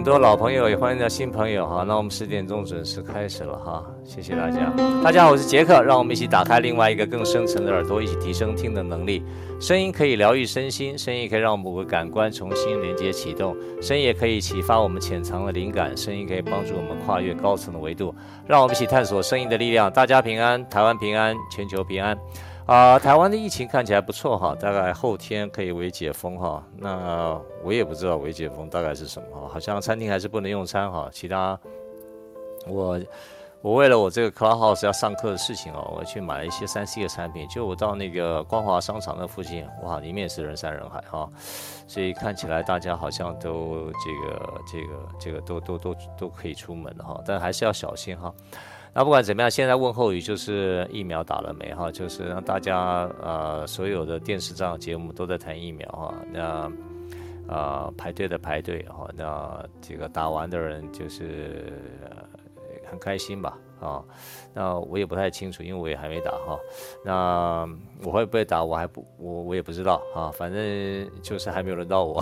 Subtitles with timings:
[0.00, 1.84] 很多老朋友，也欢迎到新朋友哈。
[1.86, 4.72] 那我们十点钟准时开始了哈，谢谢大家。
[5.04, 9.22] 大家好，我是杰克，让我们一起打开另外一个更深层的耳朵，一起提升听的能力。
[9.60, 18.14] 声音可以疗愈身心，声音可以让某个感官重新连接启动，声音也可以启发我们潜藏的灵感，声音可以帮助我们跨越高层的维度。
[18.46, 19.92] 让我们一起探索声音的力量。
[19.92, 22.16] 大家平安，台湾平安，全球平安。
[22.70, 26.64] 啊、台湾的疫情看起来不错哈，大概后天可以为解封哈。
[26.76, 31.08] 那我也不知道为解封大概是什么哈，好像餐厅还是不能用餐哈。
[31.10, 31.58] 其他，
[32.68, 33.00] 我
[33.60, 37.44] 我为了我这个 Clubhouse 要上课的事情哦，我去买了一些三 C 的产品。
[37.48, 41.28] 就我到那个光华商场那附近，哇，里面也是人山人海哈。
[41.88, 48.32] 所以看起来大家好像都这个这个这个都都都都可以出门哈，但还是要小心哈。
[48.92, 56.42] 那不管怎么样，现在问候语就是疫苗打了没哈，就是让大家呃所有的电视上节目都在谈疫苗哈，那
[57.46, 61.72] 啊、呃、排队的排队哈，那这个打完的人就是
[62.90, 64.02] 很开心吧啊，
[64.52, 66.58] 那我也不太清楚，因为我也还没打哈，
[67.04, 67.68] 那
[68.04, 72.20] 我会不会打我还不我我也不知道啊，反正就是还没有轮到我，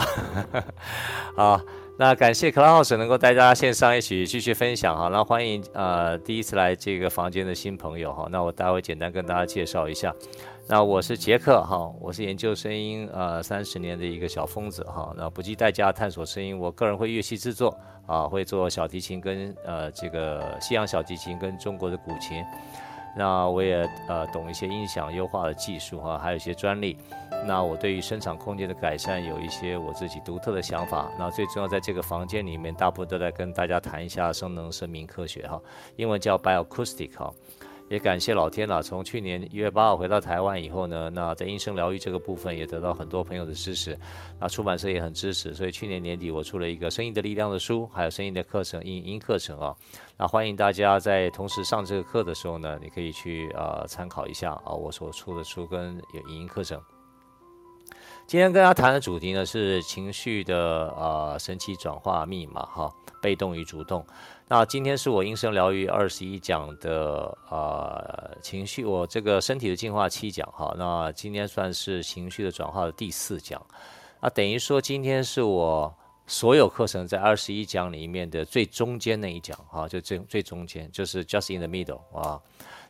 [1.35, 1.65] 啊。
[2.01, 10.15] 那感谢 Clubhouse 能够带大家线上一起继续分享哈，那欢迎呃第一次来这个房间的新朋友哈，那我待会简单跟大家介绍一下，
[10.69, 22.45] 那我是杰克哈，我是研究声音呃三十年的一个小疯子哈，那不计代价探索声音，我个人会乐器制作啊，会做小提琴跟呃这个西洋小提琴跟中国的古琴。
[23.17, 26.97] 那我也呃懂一些音响优化的技术哈，还有一些专利。
[27.47, 31.11] 那我对于生产空间的改善有一些我自己独特的想法。
[31.19, 35.61] 那最重要在这个房间里面，大部分都在跟大家谈一下声能生命科学哈，
[35.97, 37.33] 英文叫 Bioacoustic 哈。
[37.89, 43.99] 也感谢老天呐，从去年一月八号回到台湾以后呢，那在音声疗愈这个部分也得到很多朋友的支持，
[44.38, 49.75] 那出版社也很支持，所以去年年底我出了一个《声音的力量》的书，还有声音的课程，音音课程啊，
[50.19, 56.78] 那欢迎大家在同时上这个课的时候呢，你可以去呃参考一下啊，我所出的书跟有音音课程。
[58.27, 64.04] 今天跟大家谈的主题呢是情绪的呃神奇转化密码哈，被动与主动。
[64.50, 70.75] 那今天是我音声疗愈二十一讲的呃情绪，我这个身体的净化期讲哈。
[70.78, 73.60] 那今天算是情绪的转化的第四讲，
[74.22, 75.94] 那等于说今天是我
[76.26, 82.41] 所有课程在二十一讲里面的最中间那一讲哈，就最最中间，就是 just in the middle 啊。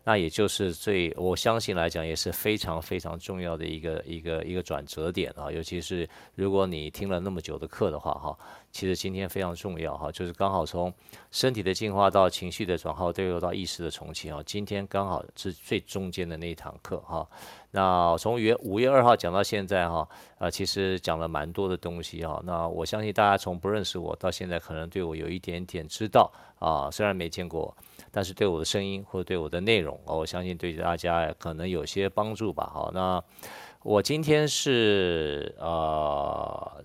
[0.09, 8.35] 那也就是最，我相信来讲也是非常非常重要的一个一个一个转折点啊，尤其是如果你听了那么久的课的话哈，
[8.73, 10.91] 其实今天非常重要哈，就是刚好从
[11.31, 17.29] 身体的进化到情绪的转化，都有到意识的重启啊，今天刚好是最中间的那一堂课哈。
[17.73, 20.09] 那从月五月二号讲到现在哈，
[20.39, 22.41] 啊，其实讲了蛮多的东西哈。
[22.47, 27.77] 那我相信大家从不认识我到现在，可能对我有一点点知道啊，虽然没见过。
[28.11, 32.71] 但是对我的声音或者对我的内容，我相信对大家可能有些帮助吧。
[32.73, 33.23] 好，那
[33.83, 36.85] 我今天是呃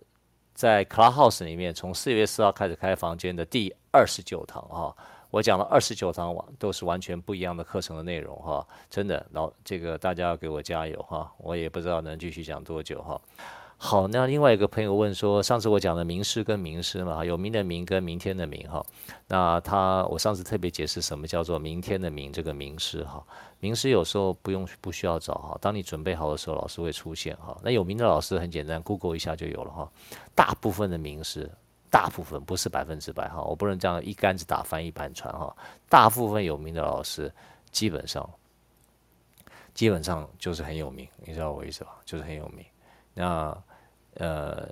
[0.53, 4.95] 在 Clubhouse 里面，从四月四号开始开房间的第二十九堂哈，
[5.31, 13.19] 我讲了二十九堂都是完全不一样的课程的内容哈，真的，老这个大家要给我加油哈，我也不知道能继续讲多久哈。
[13.85, 18.81] 好，那另外一个朋友问说，上次我讲的名师跟名师嘛，有名的名跟明天的明哈，
[19.27, 23.21] 那他我上次特别解释什么叫做明天的明这个名师哈，
[23.59, 27.57] 名师有时候不用不需要找哈，当你准备好的时候，老师会出现哈。
[27.61, 29.91] 那有名的老师很简单，Google 一下就有了哈。
[30.33, 31.51] 大部分的名师，
[31.89, 35.53] 大部分不是百分之百哈，我不能这样一竿子打翻一盘船哈。
[35.89, 37.29] 大部分有名的老师，
[37.69, 38.27] 基本上
[39.73, 41.97] 基本上就是很有名，你知道我意思吧？
[42.05, 42.65] 就是很有名。
[43.13, 43.55] 那
[44.15, 44.69] 呃，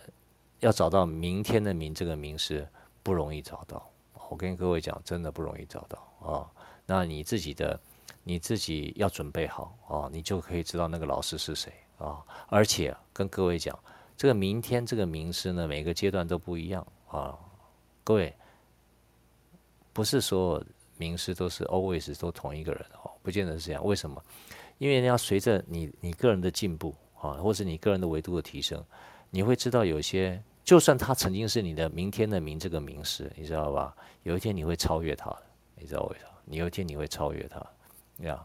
[0.59, 2.67] 要找到明天的明这个名师
[3.01, 3.89] 不容易找到，
[4.29, 6.45] 我跟各位讲，真的不容易找到啊、
[6.85, 7.79] 那你自己的
[8.23, 13.77] 你自己要准备好啊、你就可以知道那个老师是谁啊、而且跟各位讲，
[14.15, 17.37] 这个明天这个名师呢，每个阶段都不一样啊、
[18.03, 18.33] 各位
[19.91, 20.65] 不是所有
[20.97, 23.83] 名师都是 always 都同一个人哦，不见得是这样。
[23.83, 24.23] 为什么？
[24.77, 28.83] 因为要随着你你个人的进步啊、或是你个人的维度的提升。
[29.31, 33.95] 你会知道，有些就算他曾经是你的明天的明这个名师，你知道吧？
[34.23, 35.43] 有一天你会超越他的，
[35.75, 36.25] 你知道为啥？
[36.45, 37.65] 你有一天你会超越他，
[38.19, 38.43] 呀，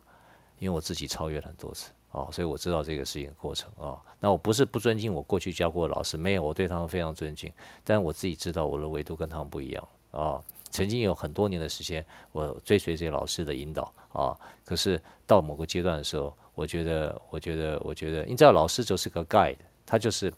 [0.58, 7.52] 因为我自己超越了很多次哦，所以我知道这个事情的过程啊、那我不是不尊敬我过去教过的老师，没有，我对他们非常尊敬，
[7.84, 14.38] 但我自己知道我的维度跟他们不一样啊、曾经有很多年的时间，我追随这些老师的引导啊。
[14.64, 20.32] 可是到某个阶段的时候，我觉得，我觉得，我觉得，你知道，老师就是个 guide，他就是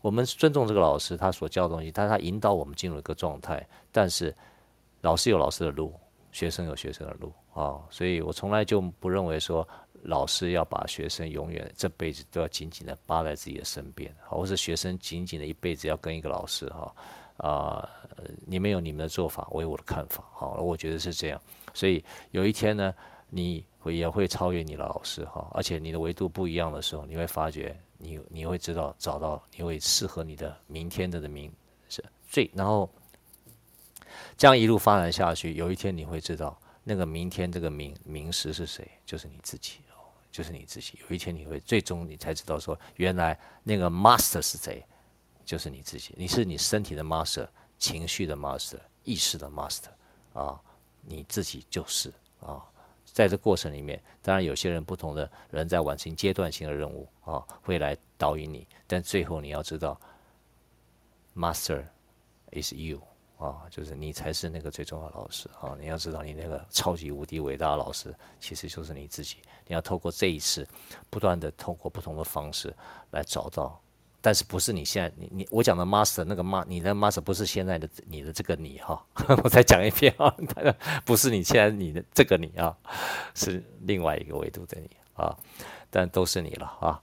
[0.00, 3.66] 我们尊重这个老师，他所教的东西，但是他引导我们进入一个状态。
[3.90, 4.34] 但是
[5.00, 5.92] 老师有老师的路，
[6.32, 7.80] 学生有学生的路啊。
[7.90, 9.66] 所以我从来就不认为说
[10.02, 16.94] 老师要把学生永远这辈子都要紧紧的扒在自己的身边，或是学生紧紧的一辈子要跟一个老师哈。
[17.38, 17.88] 啊、
[18.46, 21.40] 你们有你们的做法，我有我的看法，好，我觉得是这样。
[21.72, 22.92] 所以有一天呢，
[23.30, 31.52] 你会也会超越你的老师哈，而且你的维度不一样的时候，你会发觉你你会知道找到你会适合你的明天的的名
[31.88, 32.88] 是最，然后
[34.36, 40.98] 这样一路发展下去，有一天你会知道那个明天这个名名师是谁，就是你自己哦，就是你自己。
[41.08, 44.84] 有一天你会最终你才知道说，原来那个 master 是谁。
[45.44, 47.48] 就是你自己，你是你身体的 master，
[47.78, 49.88] 情绪的 master，意识的 master，
[50.34, 50.60] 啊，
[51.00, 52.62] 你自己就是啊，
[53.18, 60.00] 在这过程里面，当然有些人不同的人在完成阶段性的任务啊，会来导引你，但最后你要知道
[61.34, 61.82] ，master
[62.52, 63.02] is you
[63.36, 70.64] 啊，就是你才是那个最重要的老师啊，你要知道你那个超级无敌伟大的老师其实就是你自己，你要透过这一次，
[71.10, 72.72] 不断的通过不同的方式
[73.10, 73.82] 来找到。
[74.28, 79.02] 但是不是你现在你你我讲的 master 那个 ma 你的 master 不是现在的你的这个你哈，
[79.42, 80.30] 我再讲一遍啊，
[81.06, 82.76] 不是你现在你的这个你啊，
[83.34, 85.34] 是另外一个维度的你啊，
[85.88, 87.00] 但都是你了啊。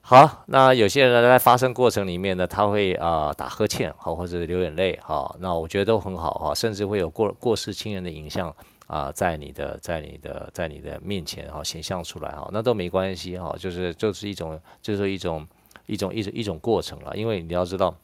[0.00, 8.52] 好，那有些人呢在发生过程里面呢，他会啊、打呵欠好，或者流眼泪哈，那我觉得都很好哈，甚至会有过过世亲人的影像
[8.88, 15.46] 啊，在你的在你的在你的面前哈显现出来哈，那都没关系哈，就是就是一种就是一种。
[15.88, 17.96] 一种一种一种过程了，因为你要知道，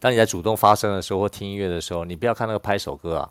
[0.00, 3.30] 当你在主动发声的时候或听音乐的时候，你不要看那个拍手歌啊，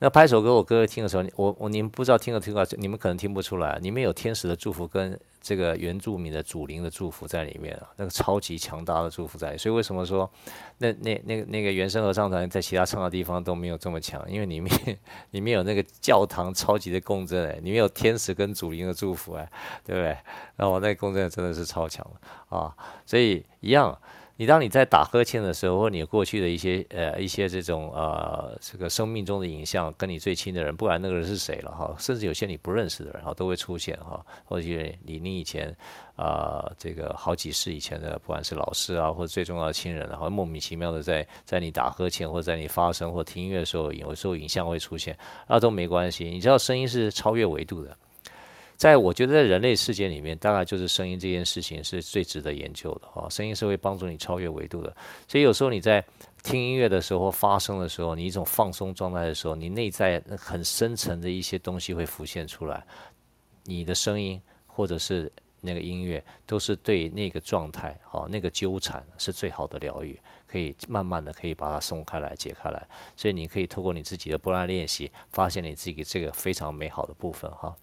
[0.00, 10.30] 那拍手歌我哥哥听的时候，我我你们不知道听了听了，你们可能听不出来，里面有天使的祝福跟这个原住民的祖灵的祝福在里面啊，那个超级强大的祝福在，所以为什么说
[10.78, 14.24] 那 那那个那个原声合唱团在其他唱的地方都没有这么强？
[14.30, 14.72] 因为里面
[15.32, 19.50] 里面有那个教堂超级的共振哎，里面有天使跟祖灵的祝福哎，
[19.84, 20.16] 对不对？
[20.54, 22.06] 然后那个共振真的是超强。
[22.50, 22.74] 啊，
[23.04, 23.98] 所以一样，
[24.40, 34.68] 你当你在打呵欠的时候，或你过去的一些呃一些这种呃这个生命中的影像，跟你最亲的人，不管那个人是谁了哈，甚至有些你不认识的人哈，都会出现哈，或者
[35.04, 35.76] 你你以前
[36.14, 45.18] 啊、这个好几世以前的，不管是老师啊，或者最重要的亲人，然后莫名其妙的在在你打呵欠，或者在你发声或听音乐的时候，有时候影像会出现，
[45.48, 47.96] 那都没关系，你知道声音是超越维度的。
[48.78, 53.28] 在我觉得，在人类世界里面，大概就是声音这件事情是最值得研究的哈。
[53.28, 54.96] 声音是会帮助你超越维度的，
[55.26, 56.02] 所以有时候你在
[56.44, 62.86] 听音乐的时候发声的时候，你一种放松状态的时候，你内在很深层的一些东西会浮现出来。
[63.64, 65.30] 你的声音或者是
[65.60, 70.16] 那个音乐，都是对那个状态哈，那个纠缠是最好的疗愈，
[70.46, 72.86] 可以慢慢的可以把它松开来、解开来。
[73.16, 77.74] 所以你可以透过你自己的不断练习，发现你自己这个非常美好的部分哈。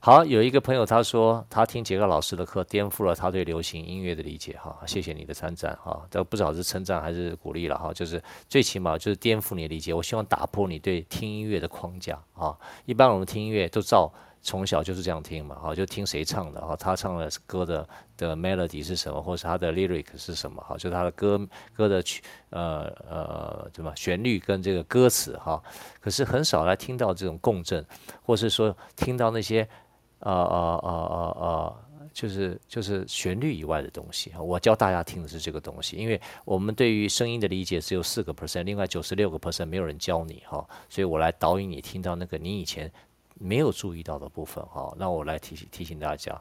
[0.00, 12.56] 好，有一个朋友他说他听杰克老师的课，颠覆了他对流行音乐的理解哈，谢谢你的称赞哈，这不知道是称赞还是鼓励了哈，就是最起码就是颠覆你的理解，我希望打破你对听音乐的框架啊。
[12.84, 21.40] 一般我们听音乐都照从小就是这样听嘛，哈，就听谁唱的哈，他唱的歌的的 melody 是什么，或是他的 lyric 是什么哈，就他的歌
[21.74, 25.60] 歌的曲呃呃什么旋律跟这个歌词哈，
[26.00, 27.84] 可是很少来听到这种共振，
[28.22, 29.68] 或是说听到那些。
[30.20, 31.74] 啊啊啊啊啊！
[32.14, 42.90] 就是就是旋律以外的东西，我教大家听的是这个东西，因为我们对于声音的理解只有四个 percent，另外九十六个 percent 没有人教你哈，所以我来导引你听到那个你以前
[43.34, 44.92] 没有注意到的部分哈。
[44.98, 46.40] 那我来提醒提醒大家。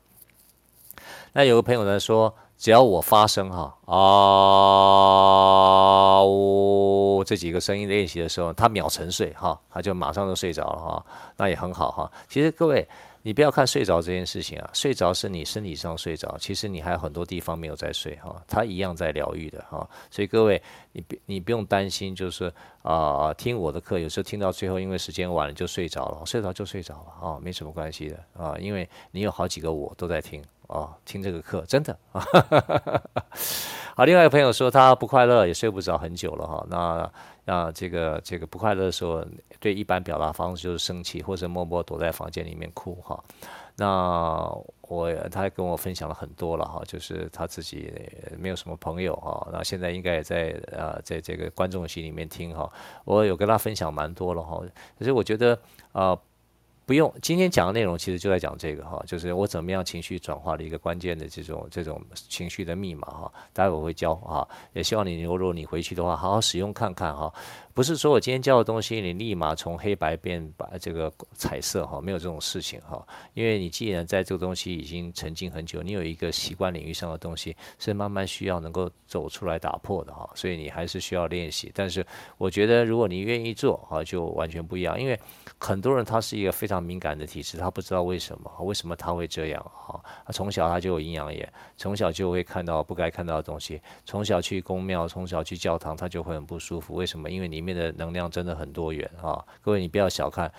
[1.33, 3.93] 那有个朋友呢说，只要我发声哈啊
[6.23, 11.05] 呜这几个声音练习的时候，他秒沉睡哈，他就马上就睡着了哈，
[11.35, 12.11] 那也很好哈。
[12.27, 12.87] 其实各位。
[13.21, 19.87] 你不要看睡着这件事情啊，睡着是你身体上睡着，其实你还有很多地方没有在睡哈，它一样在疗愈的哈。
[20.09, 20.61] 所以各位，
[20.93, 22.51] 你你不用担心，就是
[22.83, 32.23] 啊、听我的课有时候听到最后，因为时间晚了就睡着了，睡着就睡着了啊，没什么关系的啊，因为你有好几个我都在听啊，听这个课，真的啊。
[33.95, 36.65] 好，另外一个朋友说他不快乐，也睡不着很久了哈。
[36.69, 37.11] 那
[37.47, 39.25] 啊，这个这个不快乐的时候，
[39.59, 43.23] 对一般表达方式就是生气，或者默默躲在房间里面哭哈。
[43.77, 44.47] 那
[44.81, 47.91] 我他跟我分享了很多了哈，就是他自己
[48.37, 52.71] 没有什么朋友哈，那现在应该也在啊，在这个观众席里面听哈。
[53.05, 54.61] 我有跟他分享蛮多了哈，
[54.99, 55.57] 可是我觉得
[55.91, 56.17] 啊。
[56.87, 67.33] 不用，今天讲的内容其实就在讲这个哈，就是我怎么样情绪转化的一个关键的这种这种情绪的密码哈，待会我会教哈，也希望你如果你回去的话，好好使用看看哈。
[67.77, 73.07] 不是说我今天教的东西，你立马从黑白变白这个彩色哈，没有这种事情哈。
[73.35, 81.71] 因为你既然在这个东西已经沉浸很久，你有一个习惯领域上的东西是慢慢需要能够走出来打破的哈，所以你还是需要练习。
[81.75, 82.03] 但是
[82.39, 84.99] 我觉得如果你愿意做哈，就完全不一样。
[84.99, 85.19] 因为
[85.59, 90.03] 很多人他是一个非常敏感的体质，他不知道为什么，为什么他会这样哈。
[90.25, 96.95] 他从小他就有阴阳眼，从小就会看到不该看到的东西，从小去宫庙，从小去教堂，他就会很不舒服。
[96.95, 97.29] 为什么？
[97.29, 97.66] 因为你。
[97.67, 100.49] 面的能量真的很多元哈，各位你不要小看，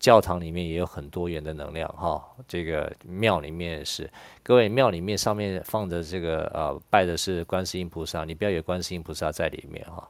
[0.00, 4.10] 教堂里面也有很多元的能量哈，这个庙里面也是，
[4.42, 10.08] 各位庙里面上面放着这个呃拜的是观世音菩萨，你不要有观世音菩萨在里面哈。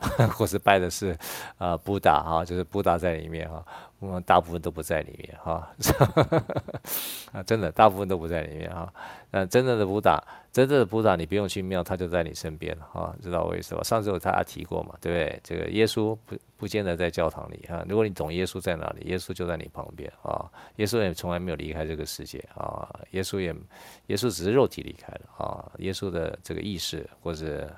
[0.36, 1.16] 或是拜的是
[1.58, 3.64] 啊，布达哈，就是布达在里面哈，
[3.98, 5.70] 我们大部分都不在里面哈，
[7.32, 8.92] 啊，真的大部分都不在里面哈。
[9.30, 13.82] 那真正的布达，真正的布达，你不用去庙，他就在你身边哈，知道我意思吧？
[13.82, 15.40] 上次有大家提过嘛，对不对？
[15.42, 23.54] 这个耶稣不不见得在教堂里哈，如果你懂耶稣在哪里，耶稣就在你旁边啊，耶稣也从来没有离开这个世界啊，耶稣也
[24.06, 27.70] 耶稣只是肉体离开了啊，耶稣的这个意识或者。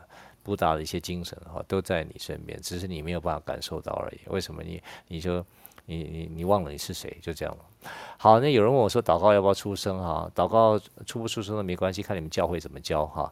[0.49, 4.21] 布达的一些精神哈，都在你身边，只是你没有办法感受到而已。
[4.29, 5.45] 为什么你你就
[5.85, 7.19] 你你你忘了你是谁？
[7.21, 7.55] 就这样。
[8.17, 10.31] 好，那有人问我说，祷告要不要出声哈？
[10.35, 13.31] 祷告出不出声都没关系，看你们教会怎么教哈。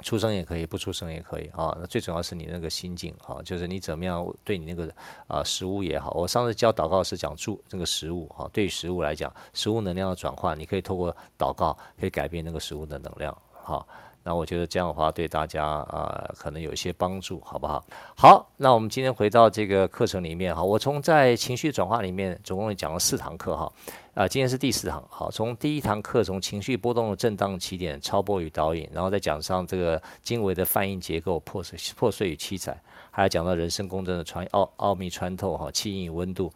[0.00, 1.74] 出声也可以，不出声也可以啊。
[1.80, 4.92] 那最重要是你那个心境哈，就是你怎么样对你那个
[5.26, 6.10] 啊食物也好。
[6.12, 13.86] 我上次教祷告是讲住这个食物哈，对于食物来讲，食物能量的转换，你可以透过祷告可以改变那个食物的能量哈。
[14.26, 17.86] 那我觉得这样的话对大家啊、可能有一些帮助，好不好？
[18.16, 23.72] 好，那我们今天回到这个课程里面哈，我从在情绪转化里面总共讲了四堂课哈，
[24.14, 32.76] 啊，今天是第四堂，好，从第一堂课从情绪波动的震荡起点、超波与导引，然后再讲上这个经纬的泛音结构、破碎破碎与七彩，
[33.12, 36.52] 还要讲到人生共振的穿奥奥秘穿透哈，气音与温度。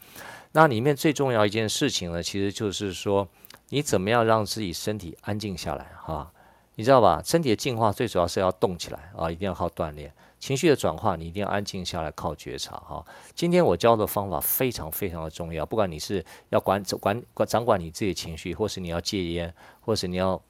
[0.51, 3.29] 那里面最重要一件事情呢，其实就是说
[3.69, 6.29] 你怎么样让自己身体安静下来哈。
[6.77, 7.23] 你知道吧？
[7.25, 10.13] 身体的进化最主要是要动起来啊，一定要靠锻炼。
[10.39, 13.05] 情绪的转化，你一定要安静下来，靠觉察哈。
[13.35, 20.41] 今天我教的方法非常非常的重要，不管你是要管管管掌管你自己的情绪，或是你要戒烟，或是你要。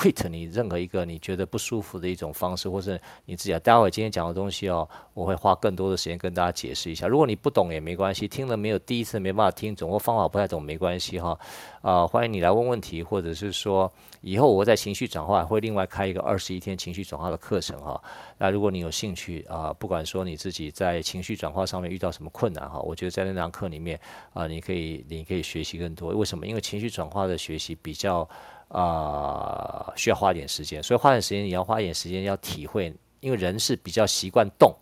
[0.00, 3.58] Quit 你任何一个你觉得不舒服的一种方式，或是你自己啊。
[3.58, 7.06] 待会儿今天讲的东西哦，我会花更多的时间跟大家解释一下。
[7.06, 11.38] 如果你不懂也没关系，听了没有第一次没办法听懂，或方法不太懂没关系哈。
[11.82, 13.92] 啊、欢迎你来问问题，或者是说
[14.22, 18.02] 以后我在情绪转化会另外开一个二十一天情绪转化的课程哈。
[18.38, 24.00] 那如果你有兴趣啊、不管说你自己在情绪转化上面遇到什么困难哈，我觉得在那堂课里面
[24.32, 26.08] 啊、你可以你可以学习更多。
[26.14, 26.46] 为什么？
[26.46, 28.26] 因为情绪转化的学习比较。
[28.70, 34.74] 啊、呃，需要花点时间，所以花点时间，你要花点时间要体会，因为人是比较习惯动，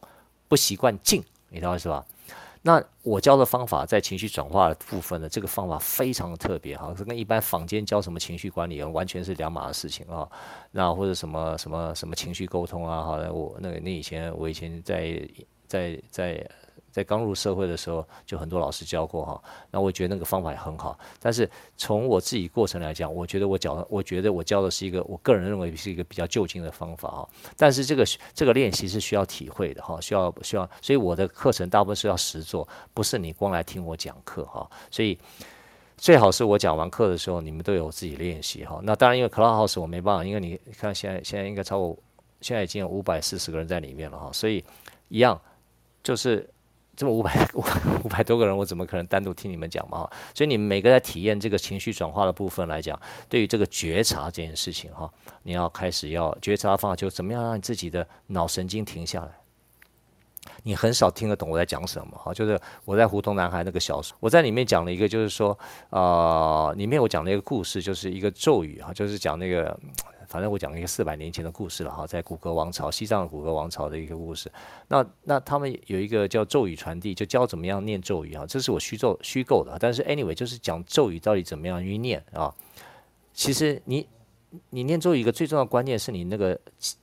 [0.47, 2.04] 不习惯静，你知道是吧？
[2.62, 10.28] 那我教的方法在情绪转化的部分呢，这个方法非常的特别哈，这跟一般坊间教什么情绪管理完全是两码事情啊。
[10.73, 15.28] 那或者什么什么什么情绪沟通啊，好，我那个那以前我以前在
[15.66, 16.50] 在在。
[16.98, 19.40] 在刚入社会的时候，就很多老师教过哈，
[19.70, 20.98] 那我觉得那个方法也很好。
[21.20, 27.28] 但是从我自己过程来讲，我觉得我教，我觉得我教的是一个我个人认为是一个比较就近的方法哈。
[27.56, 34.68] 但是这个这个练习是需要体会的哈，需要需要，所以我的课程大部分是要实做，不是你光来听我讲课哈。
[34.90, 35.16] 所以
[35.96, 38.80] 最好是我讲完课的时候，你们都有自己练习哈。
[38.82, 41.96] 那当然，因为 Clubhouse 我没办法，因为你看现在现在应该超过，
[42.40, 44.64] 现在已经有五百四十个人在里面了哈，所以
[45.08, 45.40] 一样
[46.02, 46.50] 就是。
[46.98, 47.62] 这么五百 五
[48.02, 50.10] 五百多个人，我怎么可能单独听你们讲嘛？
[50.34, 55.08] 所以你们每个在体验这个情绪转化的部分来讲，对于这个觉察这件事情哈，
[55.44, 59.30] 你要开始要觉察的方法，就怎么样让你自己的脑神经停下来。
[60.64, 65.56] 你很少听得懂我在讲什么哈，就是我在《胡同男孩》那个小说，我在里面讲了一个，就是说、
[65.90, 69.78] 呃，里面我讲了一个故事，就是一个咒语哈，就是讲那个。
[70.28, 74.50] 反正我讲一个四百年前的故事了哈，在古格王朝，西藏古格王朝的一个故事。
[74.88, 79.76] 那那他们有一个叫咒语传递，就教怎么样念咒语哈，这是我虚构虚构的。
[79.80, 82.54] 但是 anyway，就是讲咒语到底怎么样去念啊。
[83.32, 84.06] 其实你
[84.70, 86.58] 你念咒语一个最重要的关键是你那个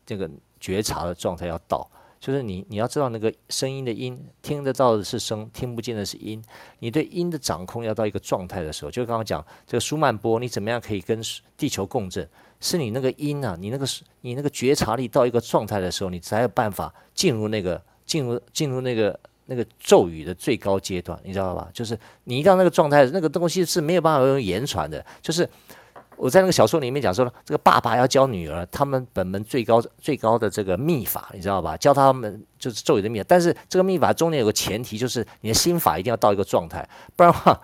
[0.05, 0.29] 这个
[0.59, 1.89] 觉察的状态要到。
[2.17, 6.43] 就是你，你要知道那个声音的音，听得到的是声，听不见的是音。
[6.79, 11.21] 你对音的掌控要到一个状态的时候，就刚刚讲这个舒曼波，你怎么样可以跟
[11.55, 12.27] 地球共振？
[12.65, 13.85] 是你那个音啊，你那个
[14.21, 21.69] 你那个觉察力到一个状态的时候，你才有办法进入那个进入进入那个那个咒语的最高阶段，你知道吧？
[21.71, 25.47] 就是你一到那个状态，那个东西是没有办法用言传的，就是。
[26.17, 31.75] 我在那个小说里面讲说了，这个爸爸要教女儿他们本门最高最高的这个秘法，你知道吧？
[31.75, 33.25] 教他们就是咒语的秘法。
[33.27, 37.61] 但是这个秘法中间有个前提，就是你的心法一定要到一个状态，不然的话，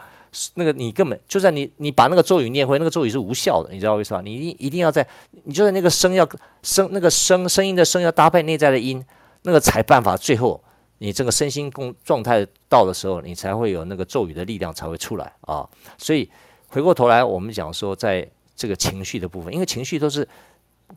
[0.56, 4.22] 那个你根本就算你你把那个咒语念会，那个咒语是无效的，你知道为什么？
[4.22, 5.06] 你一一定要在，
[5.44, 6.28] 你就在那个声要
[6.64, 9.04] 声那个声声音的声要搭配内在的音，
[9.44, 10.16] 那个才办法。
[10.18, 10.64] 最后
[11.00, 15.68] 你这个身心共状态到的时候，你才会有那个咒语的力量才会出来啊。
[15.98, 16.30] 所以
[16.68, 18.30] 回过头来，我们讲说在。
[18.54, 20.28] 这个情绪的部分，因为情绪都是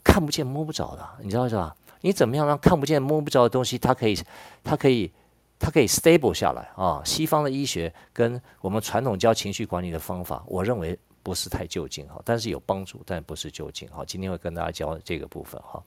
[0.02, 1.74] 看不见摸不着的，你知道是吧？
[2.02, 4.18] 你怎么样让看不见摸不着的东西，它可以，
[4.62, 5.10] 它可以，
[5.58, 7.02] 它可以 stable 下来啊？
[7.04, 14.04] 西方的医学跟我们传统教情绪管理的方法，我认为不是太究竟哈，但是有帮助，但不是究竟哈。
[14.06, 15.82] 今天会跟大家教这个部分哈。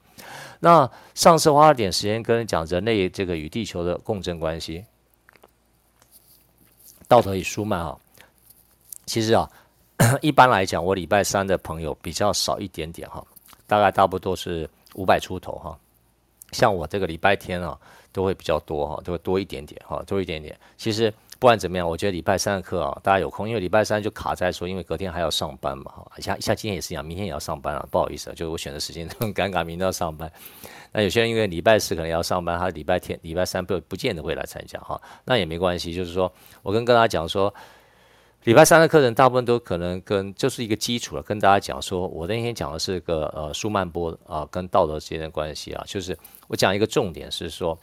[0.60, 4.84] 那上次花了点时间跟讲人类这个与地球的共振关系，
[7.06, 7.96] 道德与舒曼啊，
[9.06, 9.50] 其实啊。
[10.22, 13.20] 一般来讲，我礼拜三的朋友比较少一点点哈，
[13.66, 15.76] 大概差不多是五百出头哈。
[16.52, 17.76] 像我这个礼拜天啊，
[18.18, 20.58] 都会比较多哈，都会多一点点哈，多一点点。
[20.76, 21.08] 其实
[21.38, 26.10] 不管怎么样，我觉得礼拜三的课啊，大家有空，因为礼拜三就卡在说，因为隔天还要上班嘛哈。
[26.18, 30.28] 像像今天也是一样，明天也要上班了，不好意思啊，就是我选的时间很尴尬，明天要上班。
[30.90, 36.32] 那有些人因为礼拜四可能要上班，他礼拜天、礼拜三不不见得会来参加哈，那也没关系，就是说
[36.64, 37.54] 我跟跟大家讲说。
[38.44, 47.76] 礼拜三的课程大部分都可能跟就是一个基础了，跟大家讲说，我那天讲的是个呃舒曼波啊跟道德之间的关系啊，就是我讲一个重点是说，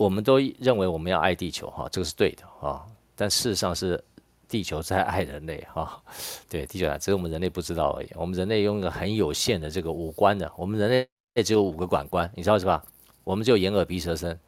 [0.00, 4.02] 我们都认为我们要爱地球哈，这个是对的啊，但事实上是
[4.48, 6.02] 地球在爱人类哈，
[6.48, 12.82] 对地球只是我们人类不知道而已，我们人类用一个很有限的这个五官的，我们人类只有五个感官，你知道是吧？
[13.24, 14.40] 我们就眼耳鼻舌身，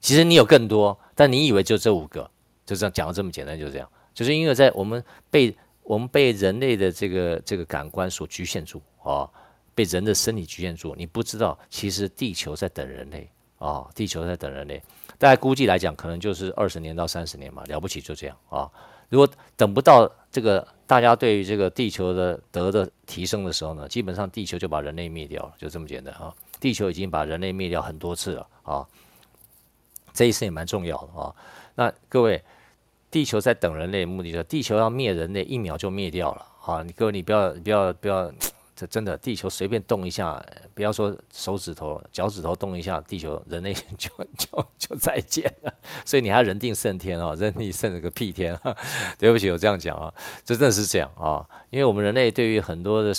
[0.00, 2.28] 其实你有更多，但你以为就这五个。
[2.64, 9.28] 就这样讲的这么简单，就是这样，就是因为在我们被我们被人类的这个这个感官所局限住啊，
[9.74, 13.28] 被人的身体局限住，你不知道其实地球在等人类
[13.62, 14.82] 啊，地球在等人类。
[15.18, 18.70] 大概估计来讲，可能就是二十年到三十年嘛，了不起就这样啊。
[19.08, 26.34] 如果等不到这个大家对于这个地球的德的提升的时候呢，基本上地球就把人类灭掉了，就这么简单啊。
[26.58, 28.86] 地球已经把人类灭掉很多次了啊，
[30.12, 31.34] 这一次也蛮重要的啊。
[31.74, 32.42] 那各位。
[33.12, 36.82] 地球在等人类，目的就是地球要灭人类，一秒就灭掉了啊！
[36.82, 38.32] 你各位，你不要，不要，不要，
[38.86, 45.72] 真的，地球随便动一下，不要说手指头、脚趾头动一下，地球人类 就就就再见了。
[46.04, 48.58] 所以你还人定胜天啊，人定胜了个屁天！
[49.18, 50.12] 对不起，我这样讲啊，
[50.44, 53.12] 这真的是这样啊，因为我们人类对于很多的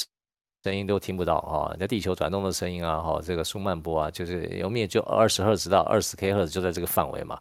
[0.64, 7.40] 声音都听不到啊，那地球转动的声音啊，哈，这个舒曼波啊，就是有灭就二十赫兹到二十 K 赫兹就在这个范围嘛。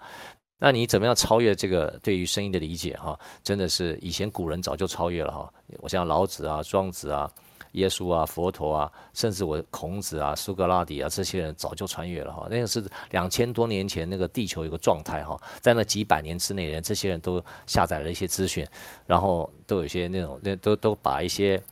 [0.58, 3.18] 那你怎么样超越这个对于声音的理解哈？
[3.42, 5.52] 真的是以前古人早就超越了哈。
[5.78, 7.28] 我像老子啊、庄子啊、
[7.72, 12.46] 耶稣啊、佛陀啊，甚至我孔子啊、苏格拉底啊这些人早就穿越了哈。
[12.50, 18.66] 那个是两千多年前那个地球有个状态哈，在那几百年之内，人这些人都下载了一些资讯，
[19.06, 21.62] 然后都有些那种那都都把一些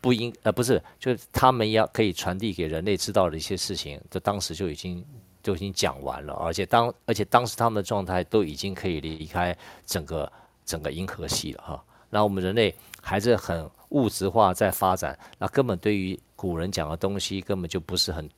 [0.00, 5.04] 不应呃不是，就是他们要可以传递给人类知道的一些事情，就当时就已经。
[5.42, 10.30] 就已经讲完了，而且当而且当时他们的状态都已经可以离开整个
[10.66, 11.82] 整个银河系了哈。
[12.10, 18.28] 那我们人类还是很物质化在发展，那根本对于古人讲的东西根本就不是很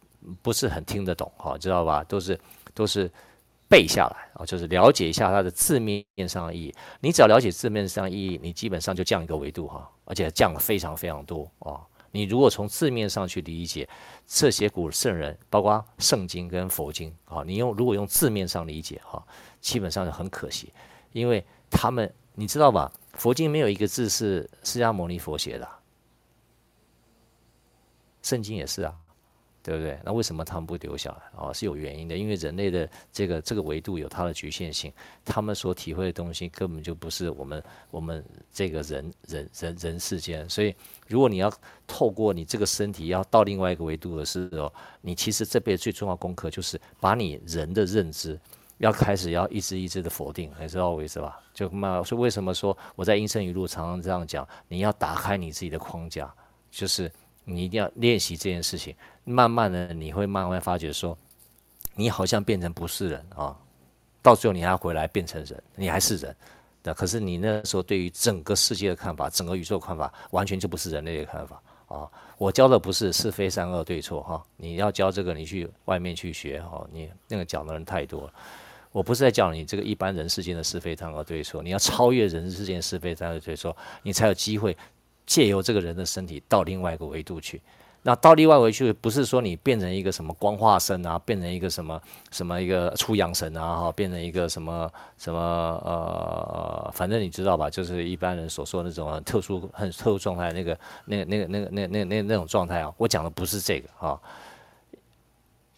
[0.40, 2.04] 不是很听得懂哈，知道吧？
[2.04, 2.38] 都是
[2.74, 3.10] 都是
[3.68, 6.74] 背下来啊，就是了解一下它的字面上的意义。
[7.00, 11.80] 你只要了解字面上意义，你基本上就降一个维度哈，而且降了非常非常多啊。
[12.14, 13.88] 你如果从字面上去理解
[14.26, 19.24] 这些古圣人，包括圣经跟佛经啊，你用如果用字面上理解哈，
[19.60, 20.72] 基本上是很可惜，
[21.12, 25.68] 因为他们你知道吧，佛经没有一个字是释迦牟尼佛写的，
[28.22, 28.94] 圣经也是啊。
[29.64, 29.96] 对不对？
[30.04, 31.54] 那为什么他们不留下来、哦？
[31.54, 34.92] 是有原因的，因为人类的这个这个维度有它的局限性，
[35.24, 40.50] 他们所体会的东西根本就不是我们我们这个人人人人世间。
[40.50, 40.74] 所以，
[41.06, 41.48] 如果你要
[41.86, 48.36] 透过你这个身体要到另外一个维度的时候，你其实这辈子最重要功课就是把你人的认知
[48.82, 51.32] 要开始要一直一直的否定，还知道为什么？
[51.54, 56.28] 就嘛，所以为什么说我在《阴声语录》常常这样讲，你要打开你自己的框架。
[56.68, 57.08] 就是
[57.44, 58.92] 你一定要练习这件事情。
[59.22, 61.16] 慢慢的，你会慢慢发觉说，
[61.94, 63.56] 你好像变成不是人啊，
[64.20, 66.34] 到最后你还要回来变成人，你还是人。
[66.82, 72.10] 那可是你那时候对于整个世界的看法，整个宇宙的看法，完全就不是人类的看法啊！
[72.38, 78.32] 我教的不是是非善恶对错哈，你要教这个，你去外面去学哈，你那个讲的人太多了。
[78.92, 84.76] 我不是在教你这个一般人世间的是非善恶对错，你要超越人世间是非善恶对错，你才有机会
[85.26, 87.60] 借由这个人的身体到另外一个维度去。
[88.04, 92.02] 那到另外回去，不是说你变成一个什么光化身啊，变成一个什么
[92.32, 102.92] 什么一个出阳神啊，哈，变成一个什么什么呃，反正你知道吧，就是一般人所说的那种很特殊、很特殊状态，那个、那个、那个、那个、那、那、那、那种状态啊。
[102.98, 104.20] 我讲的不是这个啊，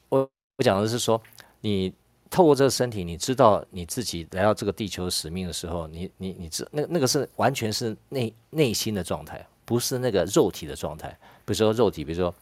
[0.09, 1.21] 我我讲的是说，
[1.61, 1.93] 你
[2.35, 11.17] 透过这个身体，你知道你自己来到这个地球使命的时候，你、你、你知那那个是完全是内内心的状态，不是那个肉体的状态。
[11.45, 12.35] 比如说肉体，比如说，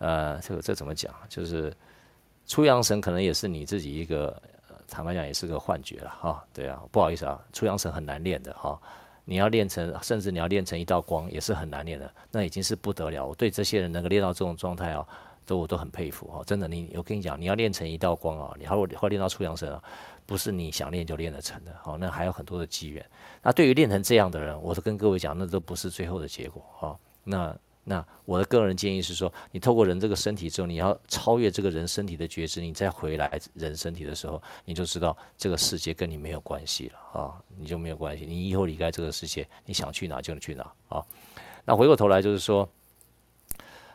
[0.00, 1.10] 呃，这个这怎么讲？
[1.30, 1.74] 就是
[2.46, 4.36] 出阳神可能也是你自己一个，
[4.86, 6.44] 坦白讲也是个幻觉了哈。
[6.52, 8.78] 对啊，不好意思啊，出阳神很难练的哈。
[9.24, 12.12] 你要练成，甚至你要练成一道光，也是很难练的。
[12.30, 13.26] 那已经是不得了。
[13.26, 15.08] 我对这些人能够练到这种状态啊，
[15.46, 16.42] 都我都很佩服啊。
[16.44, 19.82] 真的，你我跟你讲，你要练成一道光啊，你还会练到出阳神啊，
[20.26, 21.74] 不是你想练就练得成的。
[21.82, 23.04] 好，那还有很多的机缘。
[23.42, 26.96] 那对于练成这样的人，我都跟各位讲，那都不是最后的结果啊。
[27.24, 27.56] 那。
[27.84, 38.24] 那我的个人建议是说，你透过人这个身体之后，你要超越这个人身体的觉知，你再回来人身体的时候，你就知道这个世界跟你没有关系了啊，你就没有关系。
[38.24, 41.04] 你以后离开这个世界，你想去哪就能去哪啊。
[41.64, 42.68] 那回过头来就是说。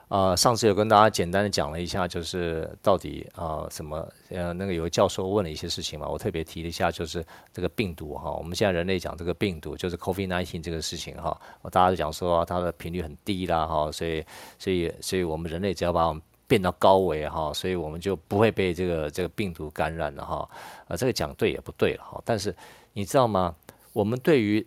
[0.09, 14.23] 呃，上次有跟大家简单的讲了一下，就是到底啊、呃、什么呃那个有个教授问了一些事情嘛，我特别提了一下，就是这个病毒哈，我们现在人类讲这个病毒就是 COVID-19 这个事情哈，大家都讲说它的频率很低啦哈，所以
[14.57, 20.49] 所以所以我们人类只要把我们变到高维哈，所以我们就不会被这个这个病毒感染了哈，
[20.87, 22.55] 啊这个讲对也不对了哈，但是
[22.93, 23.53] 你知道吗？
[23.91, 24.65] 我们对于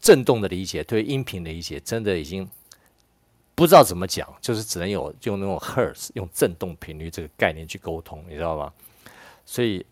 [0.00, 2.48] 震动的理解，对音频的理解，真的已经。
[3.60, 8.72] 不知道怎么讲，就是只能有用那种 hertz 用振动频率这个概念去沟通，你知道吧？
[9.44, 9.84] 所以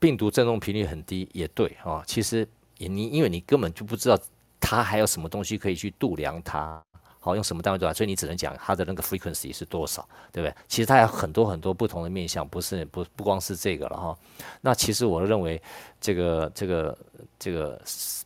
[0.00, 2.02] 病毒振动频率很低也对啊。
[2.06, 2.48] 其实
[2.78, 4.18] 你因为你根本就不知道
[4.58, 6.82] 它还有什么东西可以去度量它。
[7.20, 7.92] 好，用什么单位做？
[7.92, 10.54] 所以你只能讲它的那个 frequency 是多少，对不对？
[10.68, 14.18] 其实它有很多很多不同的面向，不是不不光是这个了哈。
[14.60, 15.60] 那其实我认为
[16.00, 16.98] 这个这个
[17.38, 17.80] 这个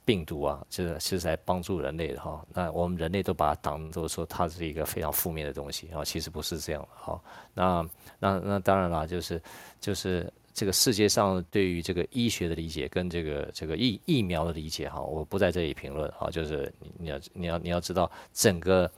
[0.04, 2.44] 病毒啊，这个是在帮助人类的哈。
[2.52, 7.20] 那我们人类都把它当做说它是一个非常负面的东西啊，其实不是这样的哈。
[7.54, 9.42] 那那那当然了，就是
[9.80, 10.32] 就是。
[10.54, 18.90] 这个世界上对于这个医学的理解跟这个这个疫疫苗的理解哈，我不在这里评论哈，就是你要你要你要知道整个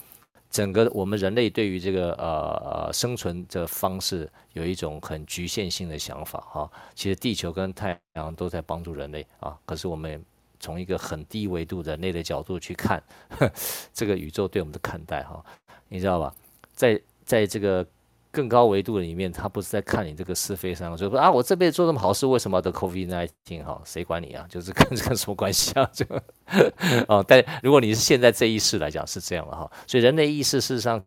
[0.50, 6.70] 整个我们人类对于这个呃呃生存的方式有一种很局限性的想法哈。
[6.94, 10.20] 其实地球跟太阳都在帮助人类啊，可是我们
[10.58, 13.02] 从一个很低维度人类的角度去看
[13.94, 15.44] 这个宇宙对我们的看待哈，
[15.88, 16.34] 你知道吧？
[16.74, 17.86] 在在这个。
[18.34, 23.62] 更高维度的里面，他不是在看你这个是非上，就说啊，我这辈子做这么好事，为什么要得 COVID-19？
[23.62, 24.44] 哈，谁管你啊？
[24.48, 25.88] 就是跟这个什么关系啊？
[25.94, 26.04] 就
[27.06, 31.00] 哦，但如果你是现在这一世来讲是这样的哈，所以人类意识事实上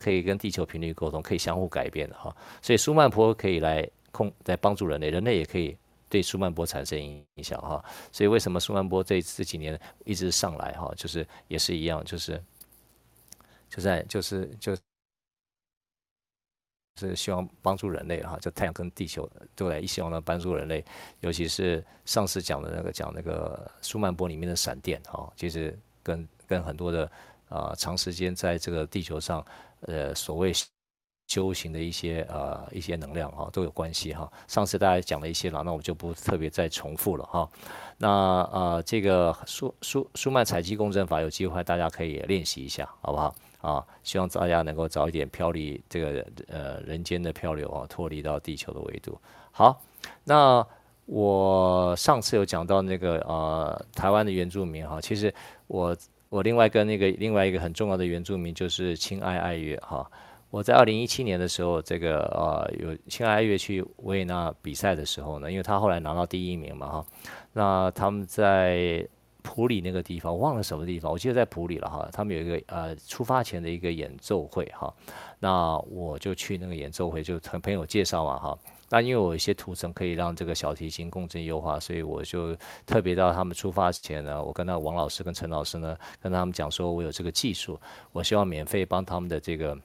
[0.00, 2.34] 可以跟地球频率沟通，可以相互改变的哈。
[2.60, 7.82] 所以舒曼波可以来控来帮助人类，人类也可以对舒曼波产生影响哈。
[8.10, 10.92] 所以为什么舒曼波这这几年一直上来哈？
[10.96, 12.42] 就是也是一样，就是
[13.70, 14.76] 就在就是就。
[17.00, 20.84] 是希望帮助人类哈，就太阳跟地球都来，一希望能帮助人类，
[21.20, 27.10] 尤其是上次讲的那个讲那个舒曼波里面的闪电哈，其实跟跟很多的
[27.48, 29.44] 啊、长时间在这个地球上
[29.80, 30.52] 呃所谓
[31.26, 34.32] 修行的一些呃一些能量哈都有关系哈。
[34.46, 37.48] 上次大家讲了一些了，那我就不特别再重复了哈。
[37.98, 43.34] 那啊、呃、这个舒舒舒曼采集共振法有机会大家可以练习一下，好不好？
[43.64, 49.18] 啊，希望大家能够早一点飘离这个呃人间的漂流啊，脱离到地球的维度。
[49.50, 49.80] 好，
[50.24, 50.62] 那
[51.06, 55.32] 我上次有讲到那个呃台湾的原住民哈，其实
[55.66, 55.96] 我
[56.28, 60.06] 我另外跟那个另外一个很重要的原住民就是亲爱爱乐哈。
[60.50, 67.06] 我在二零一七年的时候，这个呃有亲爱爱乐去维也纳比赛的时候呢，因为他后来拿到第一名嘛哈，
[67.54, 69.08] 那他们在。
[69.44, 72.08] 普里那个地方，忘了什么地方，我记得在普里了哈。
[72.10, 74.92] 他们有一个呃出发前的一个演奏会哈，
[75.38, 78.58] 那我就去那个演奏会，就朋朋友介绍嘛哈。
[78.88, 87.78] 那因为我有一些图层可以让这个小提琴共振优化，所以我就特别到他们出发前呢，我跟那王老师跟陈老师呢，跟他们讲说，我有这个技术，
[88.12, 89.78] 我希望免费帮他们的这个。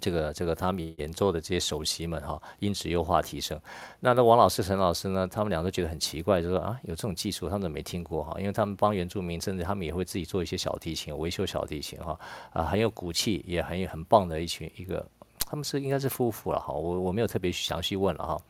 [0.00, 3.58] 这个这个他们演奏的这些首席们哈，音质优化提升。
[4.00, 8.34] 那那王老师、陈老师呢，他们两个都觉得很奇怪，就说啊，有这种技术，他们都没听过哈。
[8.38, 12.18] 因为他们帮原住民，甚至他们也会自己做一些小提琴，维修小提琴哈，
[12.52, 15.06] 啊，很有骨气，也很很棒的一群一个，
[15.46, 16.74] 他们是应该是夫妇了哈。
[16.74, 18.40] 我我没有特别详细问了哈。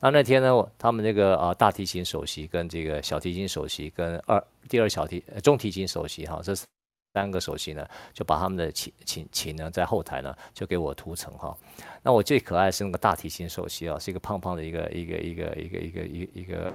[0.00, 6.64] 那那天呢，他们那个啊大提琴首席跟这个小提琴首席跟二第二小提呃中提琴首席哈，这是。
[7.14, 11.56] 三个手机呢，就把他们的琴琴琴呢在后台呢就给我涂成哈。
[12.02, 16.74] 那我最可爱是那个大提琴首席啊，是一个胖胖的一个一个一个一个一个一个一个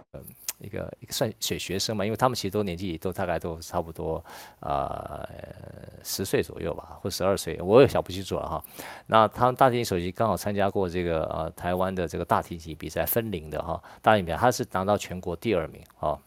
[0.60, 4.24] 一个算学学生嘛，因为他们其实都年纪都大概都差不多
[4.62, 5.28] 呃
[6.06, 8.64] 十岁左右吧，或十二岁，我也想不清楚了哈。
[9.08, 16.18] 那他们大提琴首席刚好参加过这个呃台湾的这个大提琴比赛分龄的哈，大提琴他是拿到全国第二名啊。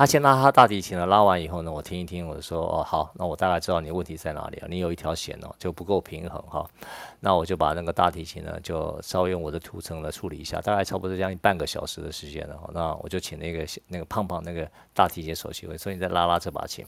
[0.00, 4.66] 他先拉他大提琴了，拉完以后呢，我听一听，我就说哦好，那我大概知道你问题在哪里了。
[4.66, 6.66] 你有一条弦哦就不够平衡哈，
[7.20, 12.58] 那我就把那个大提琴呢就稍微用我的图层来处理一下，大概差不多将近半个小时的时间了。
[12.72, 16.82] 那我就请那个那个胖胖那个大提琴首席，所以你再拉拉这把琴。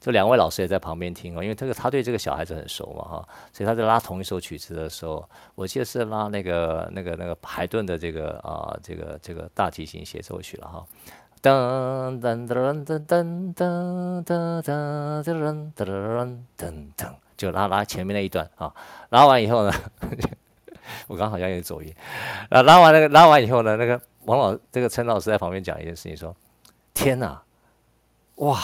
[0.00, 10.84] 这两位老师也在旁边听哦，因为这个他对这个小孩子很熟嘛哈，所以他在拉同一首曲子的时候，我记得是拉那个那个那个海顿的这个啊这个这个大提琴协奏曲了哈。
[11.40, 18.74] 噔噔噔噔噔噔噔噔噔噔噔噔，就拉拉前面那一段啊，
[19.10, 19.72] 拉完以后呢，
[21.06, 21.94] 我刚好像有走音，
[22.50, 26.34] 那，拉完那个拉完以后呢，那个王老这个陈老师在旁边讲一件事情，说：
[26.92, 27.42] 天哪，
[28.36, 28.60] 哇，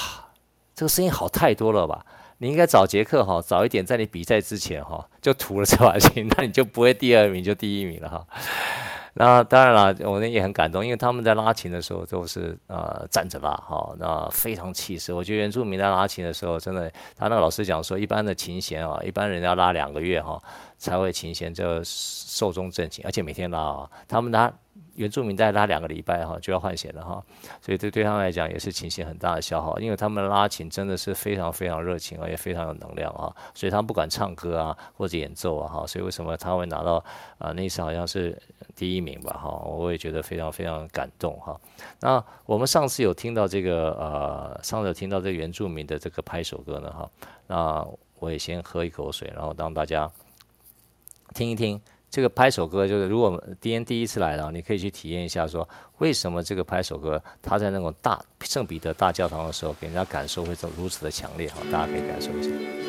[0.75, 2.05] 这个声音好太多了吧？
[2.39, 8.27] 你应该找杰克哈，早一点在你比赛之前哈，就涂了这把琴，那你就不会第二名就第一名了哈。
[9.15, 15.13] 那当然了，我呢也很感动，因为他们在拉琴的时候都是呃站着拉哈，那非常气势。
[15.13, 20.43] 我觉得原住民在拉琴的时候，真的，他那个老师讲说，一般的琴弦啊，一般人要拉两个月哈，
[20.79, 24.53] 才会琴弦就寿终正寝，而且每天拉啊，他们拉。
[24.95, 27.25] 原住民再拉两个礼拜哈就要换弦了哈，
[27.61, 37.05] 所以这对他们来讲也是琴弦很大的消耗，因为他们拉琴真的是非常非常热情而且非常有能量啊，所以他们不管唱歌啊或者演奏啊哈，所以为什么他会拿到
[37.39, 38.41] 啊那次好像是
[38.77, 41.61] 第一名吧哈，我也觉得非常非常感动哈。
[42.01, 47.11] 那我们上次有听到这个呃，上次有听到这个原住民的这个拍手歌呢哈，
[47.49, 47.87] 那
[48.21, 50.11] 我也先喝一口水，然后让大家
[51.35, 51.81] 听一听。
[52.15, 62.84] 这个拍手歌就是，如果 D N 第一次来了，你可以去体验一下，说为什么这个拍手歌，他在那种大圣彼得大教堂的时候，给人家感受会这么如此的强烈哈，大家可以感受一下。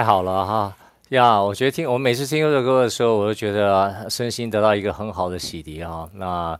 [0.00, 0.74] 太好了哈。
[1.10, 6.08] 呀我觉得听我每次听这首歌的时候，我都觉得身心得到一个很好的洗涤啊。
[6.14, 6.58] 那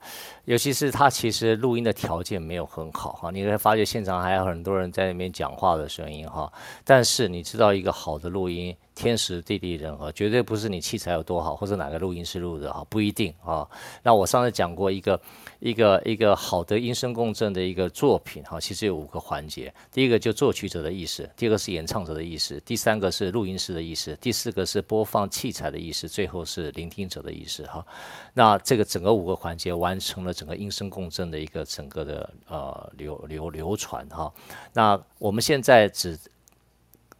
[0.51, 6.53] 尤其是他其实录音的条件没有很好哈，你会发觉现场还有很多人在那边讲话的声音哈。
[6.85, 13.65] 但是你知道一个好的录音，天时地利人和，绝对不是你器材有多好或者哪个录音师录的哈，不一定啊。
[14.03, 15.21] 那我上次讲过一个。
[15.61, 19.71] 一个一个好的音声共振的一个作品哈，其实有五个环节。
[19.93, 27.85] 第一个就作曲者的意识，第二个是演唱者的意识，第三个是录音师的意识，第四个是播放器材的意识，最后是聆听者的意识哈。
[28.33, 34.33] 那这个整个五个环节完成了整个音声共振的一个整个的呃流流流传哈。
[34.73, 36.19] 那我们现在只，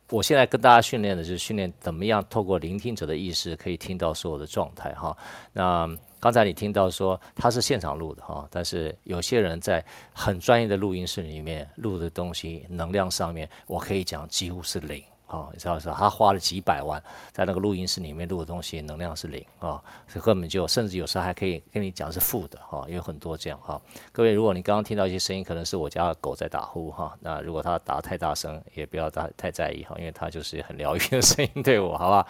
[0.09, 5.15] 我现在跟大家训练的就是训练怎么样透过聆听者的意识可以听到所有的状态哈。
[5.53, 5.87] 那
[6.19, 15.05] 刚才你听到说他是现场录的哈，但是有些人在很专业的录音室里面录的东西，能量上面我可以讲几乎是零。
[15.31, 15.89] 啊，你知道是？
[15.91, 19.81] 他花了几百万在那个录音室里面录的东西，能量是零啊，
[20.13, 23.81] 这根本就甚至有时候还可以跟你讲是负的哈，有很多这样哈。
[24.11, 32.27] 各位，如果你刚刚听到一些声音，可能是我家的狗在打呼哈，那如果它打太大声，也不要太太在意哈，因为它就是很疗愈的声音对我，好吧？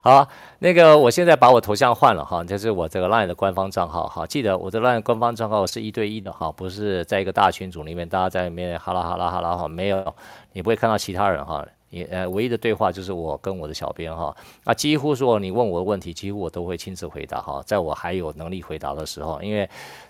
[0.00, 10.14] 好，那个我现在把我头像换了哈，这是我这个 LINE 的官方账号哈，记得我的 LINE 官方账号是一对一的哈，不是在一个大群组里面大家在里面哈啦哈啦哈啦哈，没有，
[10.52, 11.66] 你不会看到其他人哈。
[11.96, 19.68] 你呃，唯一的对话就是我跟我的小编哈，那几乎说你问我的问题，几乎我都会亲自回答哈，在我还有能力回答的时候，因为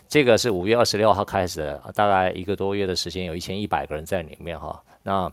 [0.08, 5.30] 这个是五月二十六号开始，大概一个多月的时间，有一千一百个人在里面哈，那。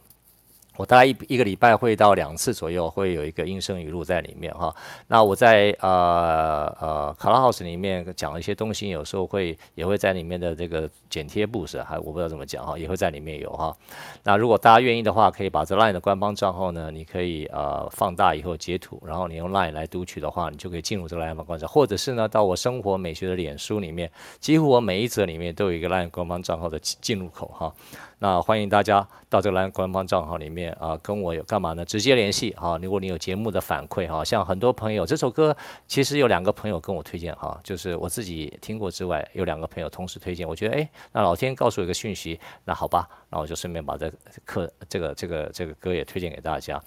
[0.75, 4.73] 我大概一一个礼拜会到两次左右，会有一个音声语录在里面哈。
[5.07, 13.75] 那我在呃呃 Clubhouse 里面讲一些东西，有时候会也会在里面的这个剪贴簿是还我不知道怎么讲哈，也会在里面有哈。
[14.23, 27.71] 那如果大家愿意的话，可以把这 Line 的官方账号呢，你可以呃放大以后截图，然后你用 Line 来读取的话，你就可以进入这个 Line 官方账号，或者是呢到我生活美学的脸书里面，几乎我每一则里面都有一个 Line 官方账号的进入口哈。
[28.19, 31.83] 那欢迎大家到这个蓝官方账号里面啊，跟我有干嘛呢？
[31.83, 32.79] 直接联系哈。
[32.81, 35.55] 如果你有节目的反馈哈，像很多朋友这首歌
[35.87, 40.47] 其实有两个朋友跟我推荐哈，就是我自己听过之外，有两个朋友同时推荐。
[40.47, 44.11] 我觉得哎，那老天告诉我一个讯息，那好吧，那我就顺便把这
[44.45, 46.81] 课这个这个这个歌也推荐给大家。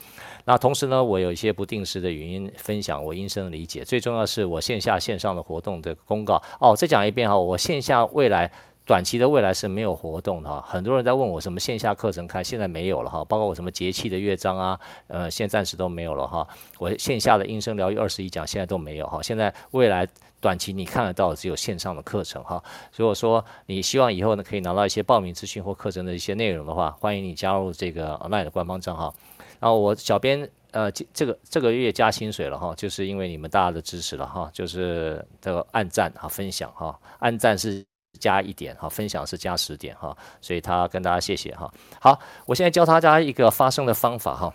[0.45, 3.85] 那同时呢，我有一些不定时的语音分享，我音声的理解。
[3.85, 6.75] 最重要是我线下线上的活动的公告哦。
[6.75, 8.51] 再讲一遍哈，我线下未来。
[8.87, 16.47] 短期的未来是没有活动的哈，很多人在问我什么线下课程开，现在没有了哈，包括我什么节气的乐章啊，呃，现在暂时都没有了哈。
[16.79, 20.07] 我线下的音声疗愈二十一讲现在都没有哈，现在未来
[20.41, 22.63] 短期你看得到只有线上的课程哈。
[22.95, 29.13] 如果说你希望以后呢可以拿到一些报名资讯或课程的一些内容的话，欢迎你加入这个 online 的官方账号。
[29.59, 37.85] 然后我小编呃这个这个月加薪水了哈，就是因为你们大家的支持了哈，就是这个按赞啊分享哈，按赞是。
[38.17, 41.73] 加一点哈，分享是加十点哈，所以他跟大家谢谢哈。
[42.01, 44.53] 好，我现在教大家一个发声的方法哈。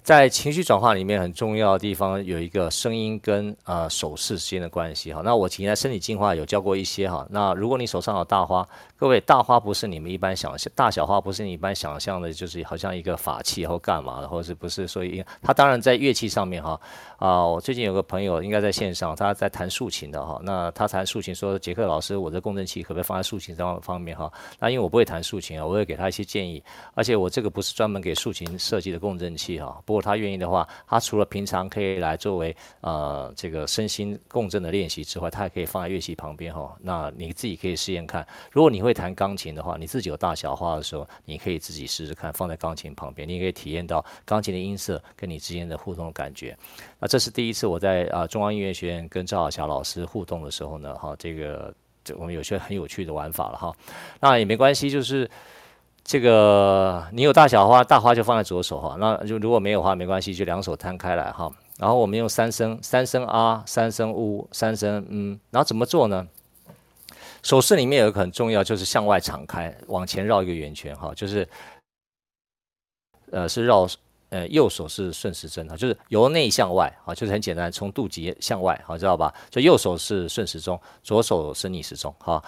[0.00, 5.20] 在情绪转化里面很重要的地方有一个声音跟呃手势之间的关系哈。
[5.22, 7.26] 那我以前身体进化有教过一些哈。
[7.28, 8.66] 那如果你手上有大花，
[8.98, 14.88] 各位大花不是你们一般想象，大小花不是你一般想象的，就是好像一个法器或干嘛的，或是不是？
[14.88, 16.80] 所以它当然在乐器上面哈
[17.16, 17.46] 啊。
[17.46, 20.40] 我最近有个朋友应该在线上，他在弹竖琴的哈。
[20.42, 26.60] 那他弹竖琴说：“杰克老师，我的共振器可不可以放在竖琴这方面哈？”那因为我不会弹竖琴啊，我会给他一些建议。
[26.94, 29.80] 而且我这个不是专门给竖琴设计的共振器哈。
[29.86, 36.76] 不过他愿意的话，他除了平常可以来作为呃这个身心共振的练习之外，他还可以放在乐器旁边哈。
[36.80, 46.56] 那你自己可以试验看，如果你会会弹钢琴的话，你自己有大小花的时候，你可以自己试试看，放在钢琴旁边，你也可以体验到钢琴的音色跟你之间的互动的感觉。
[46.98, 53.72] 那这是第一次我在啊中央音乐学院跟赵小霞老师互动的时候呢，哈，这个这我们有些很有趣的玩法了哈。
[54.20, 55.30] 那也没关系，就是。
[56.04, 61.52] 这个你有大小花，大花就放在左手哈，那就如果没有的话没关系，就两手摊开来哈。
[61.78, 66.26] 然后我们用三声，三声啊，三声呜，三声嗯，然后怎么做呢？
[67.42, 71.48] 手势里面有一个很重要，就是向外敞开，往前绕一个圆圈哈，就是
[73.30, 73.88] 呃是绕
[74.30, 79.34] 呃右手是顺时针哈，就是由内向外啊，就是很简单，从肚脐向外好知道吧？
[79.50, 82.42] 就右手是顺时钟，左手是逆时钟哈。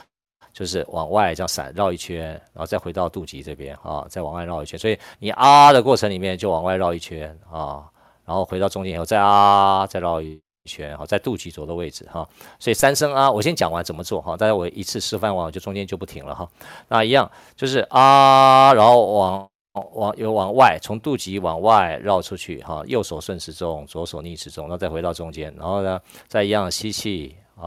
[0.52, 4.76] 就是往外这样闪绕一圈，然后再回到肚脐这边啊，再往外绕一圈。
[4.76, 7.88] 所以你啊的过程里面就往外绕一圈啊，
[8.24, 12.28] 然后回到中间以后再啊再绕一圈，哈，在肚脐左的位置哈。
[12.58, 16.46] 所以三声啊，我先讲完怎么做哈，大家我一次示范完我就中间就不停了哈。
[16.88, 19.48] 那一样就是啊，然后往
[19.94, 27.66] 往有往外，从肚脐往外绕出去哈，右手顺时钟，左手逆时钟，然后再回到中间，然后呢，再一样吸气，啊，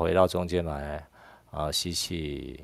[0.00, 1.04] 回到中间来，
[1.50, 2.62] 啊，吸气，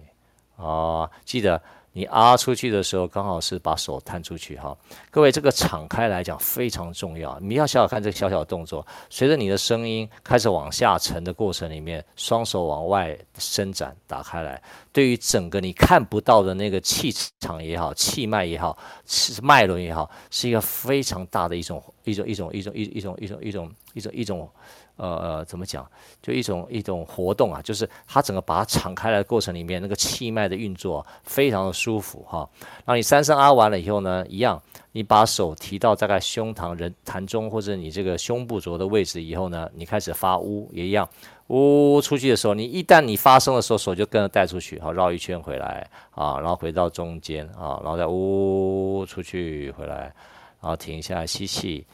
[0.57, 1.61] 啊，记得。
[1.93, 4.77] 你啊出去的时候，刚好是把手探出去哈。
[5.11, 7.37] 各位，这个敞开来讲非常重要。
[7.41, 14.63] 你要想想看，这个小小的动作，随着你的声音开始往下沉的过程里面，双手往外伸展打开来，
[14.93, 24.51] 对于整个你看不到的那个气场也好，气脉也好，是脉轮也好，是一个非常大的一种一种一种一种一一种一种一种一种一种。
[24.99, 25.89] 呃呃，怎么讲？
[26.21, 32.49] 就一种一种活动啊，就是它整个把它敞开来的过程里面，那个气脉的运作非常的舒服哈。
[32.85, 34.61] 那你三声啊完了以后呢，一样，
[34.93, 41.09] 你把手提到大概胸膛人膻中或者你这个胸部左右的位置以后呢，你开始发呜也一样，
[41.47, 50.13] 呜出去的时候，你一旦你发声的时候，手就跟着带出去，好绕一圈回来啊，然后回到中间啊，然后再呜出去回来，
[50.61, 51.87] 然后停下来吸气。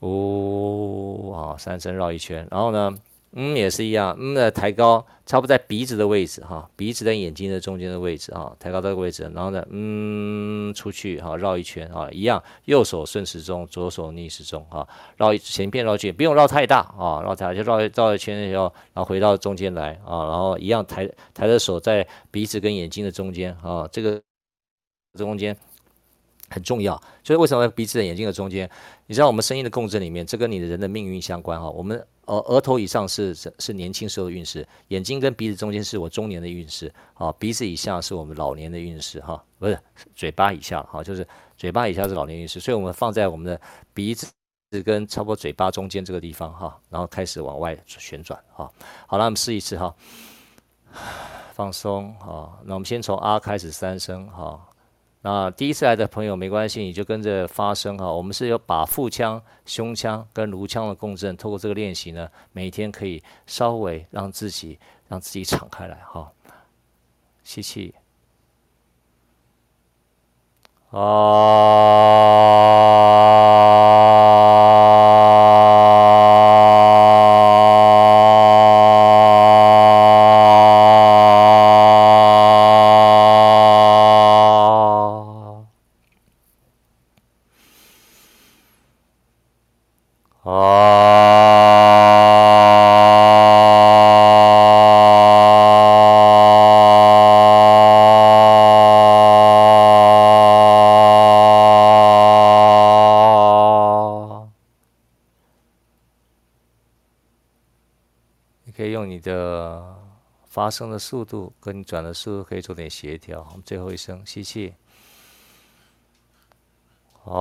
[0.00, 2.94] 呜、哦，啊，三声绕一圈，然后呢，
[3.32, 14.86] 嗯，也是一样，嗯的抬高，差不多在鼻子的位置哈，鼻子跟眼睛的中间的位置啊，抬高这个位置，然后呢，嗯，出去哈，绕一圈啊，一样，右手顺时钟，左手逆时钟哈，
[15.16, 24.20] 绕一前边绕去，不用绕太大啊，绕太大就绕绕一圈以后，然后回到中间来啊，然后一样抬抬着手在鼻子跟眼睛的中间啊，这个
[25.18, 25.56] 中间。
[26.50, 28.68] 很重要，就是为什么鼻子的眼睛的中间？
[29.06, 31.68] 你知道我们声音的共振里面，这跟你的人的命运相关哈。
[31.70, 39.78] 我们呃额头以上是是年轻时候的运势，眼睛跟鼻子中间是我中年的运势啊，鼻子以下是我们老年的运势哈，不是
[40.14, 41.26] 嘴巴以下哈，就是
[41.56, 43.60] 嘴巴以下是老年运势，所以我们放在我们的
[43.92, 44.30] 鼻子
[44.84, 48.70] 跟差不多嘴巴中间这个地方哈，然后开始往外旋转哈。
[49.06, 49.94] 好了，我们试一次哈，
[51.52, 52.58] 放松哈。
[52.64, 54.60] 那我们先从啊开始三声哈。
[55.20, 58.10] 那第一次来的朋友没关系，你就跟着发声哈。
[58.10, 66.30] 我们是要把腹腔、胸腔跟颅腔的共振，透过这个练习呢，每天可以稍微让自己让自己敞开来哈。
[67.42, 67.94] 吸气，
[70.90, 70.98] 啊。
[109.28, 109.94] 的
[110.46, 113.46] 发声的速度跟你转的速度可以做点协调。
[113.50, 114.74] 我们最后一声吸气，
[117.24, 117.38] 哦，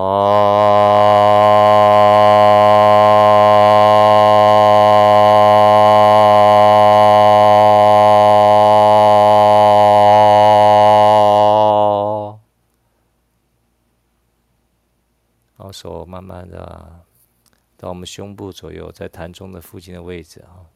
[15.56, 17.06] 然后手慢慢的
[17.78, 20.67] 到我们胸部左右，在膻中的附近的位置啊。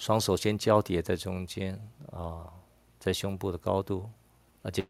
[0.00, 1.78] 双手先交叠在中间
[2.10, 2.50] 啊，
[2.98, 4.08] 在胸部的高度，
[4.62, 4.82] 而且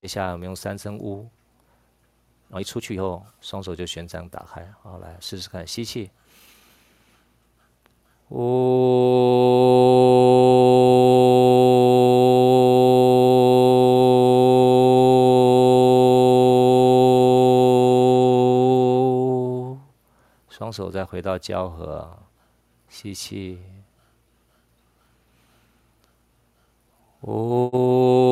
[0.00, 1.28] 接下来我们用三声呜，
[2.48, 4.72] 然后一出去以后，双手就旋转打开。
[4.80, 6.12] 好，来试试看，吸气，
[8.28, 8.38] 呜，
[20.48, 22.23] 双手再回到交合。
[22.94, 23.58] 吸气，
[27.22, 28.23] 哦，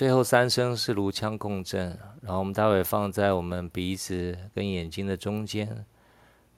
[0.00, 1.88] 最后三声是颅腔共振，
[2.22, 5.84] 然后我们待会放在我们鼻子跟眼睛的中间，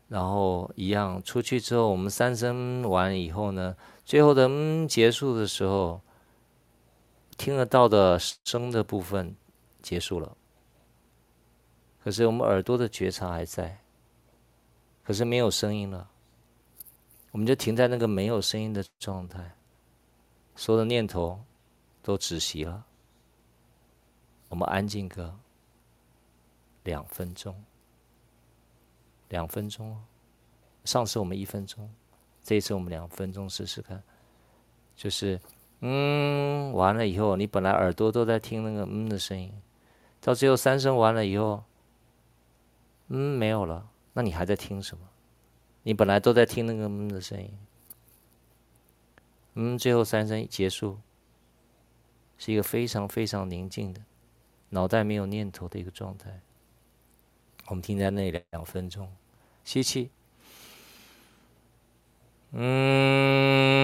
[0.07, 6.01] 然后一样出去之后，我们三声完以后呢，最后的嗯结束的时候，
[7.37, 9.35] 听得到的声的部分
[9.83, 10.37] 结束了，
[12.05, 13.81] 可是我们耳朵的觉察还在，
[15.03, 16.09] 可是没有声音了，
[17.33, 19.57] 我们就停在那个没有声音的状态，
[20.55, 21.43] 所有的念头
[22.05, 22.87] 都止息了。
[24.65, 25.39] 安静个
[26.85, 27.65] 两分钟，
[29.29, 30.03] 两分钟。
[30.85, 31.89] 上次我们一分钟，
[32.43, 34.03] 这次我们两分钟试试看。
[34.97, 35.41] 就是，
[35.81, 39.53] 嗯，完了以后，你本来耳朵都在听那个嗯的声音，
[40.21, 41.65] 到最后三声完了以后，
[43.09, 45.09] 嗯，没有了，那你还在听什么？
[45.85, 47.59] 你本来都在听那个嗯的声音，
[49.55, 50.99] 嗯，最后三声结束，
[52.39, 54.01] 是一个非常非常宁静的，
[54.73, 56.41] 脑袋没有念头的一个状态。
[57.67, 59.13] 我们停在那两分钟，
[59.65, 60.09] 吸气，
[62.53, 63.83] 嗯。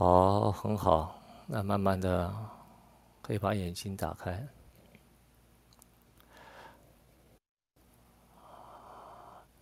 [0.00, 1.14] 好，很好。
[1.46, 2.34] 那慢慢的
[3.20, 4.42] 可以把眼睛打开，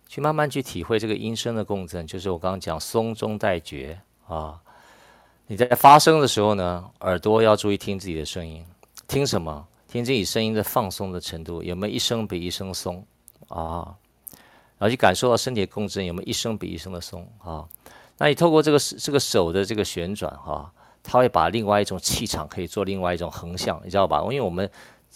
[0.07, 4.57] 去慢慢去体会这个音声的共振，就是我刚刚讲松中带绝啊。
[5.45, 8.65] 你在发声的时候呢，耳朵要注意听自己的声音，
[9.09, 9.67] 听什么？
[9.89, 13.05] 听自己声音的放松的程度，有没有一声比一声松
[13.49, 13.93] 啊？
[14.77, 17.67] 然后去感受到身体的共振，有没有一声比一声的松啊？
[18.19, 24.21] 那你透过这个这个手的这个旋转哈，它会把另外一种气场可以做另外一种横向，你知道吧？
[24.23, 24.69] 因为我们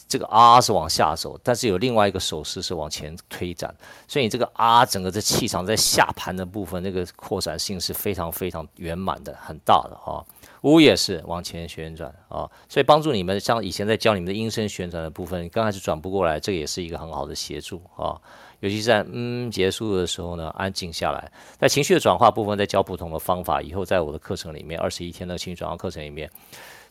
[0.08, 3.74] 这个啊是往下走，但是有另外一个手势是往前推展，
[4.08, 10.26] 所以你这个啊整个的气场在下盘的部分，那个扩展性是非常非常圆满的，很大的哈。
[10.62, 18.16] 呜也是往前旋转啊，所以帮助你们像以前在教你们的音声旋转的部分，刚开始转不过来，这个也是一个很好的协助啊。
[18.64, 23.62] 尤其是在嗯结束的时候呢，安静下来，在情绪的转化部分，在教不同的方法。
[23.62, 26.32] 以后在我的课程里面，二十一天的情绪转化课程里面，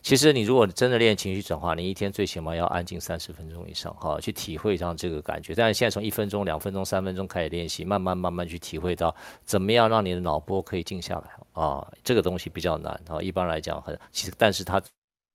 [0.03, 5.55] 其实你如果真的练情绪转化，你一天最起码要安静三十分钟以上，哈，去体会上这个感觉。
[5.55, 13.19] 但是现在从一分钟、两分钟、三分钟开始练习，慢慢慢慢去体会到怎么样让你的脑波可以静下来啊，这个东西比较难啊。
[13.19, 14.79] 一般来讲很其实，但是它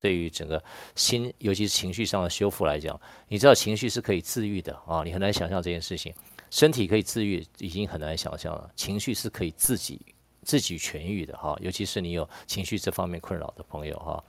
[0.01, 0.63] 对于整个
[0.95, 6.15] 心，尤其是情绪上的修复来讲，你知道情绪是可以治愈的啊，你很难想象这件事情。
[6.51, 8.71] 身体可以自愈，已经很难想象了。
[8.75, 10.01] 情绪是可以自己
[10.43, 14.25] 自己痊愈的哈，尤其是你有情绪这方面困扰的朋友哈。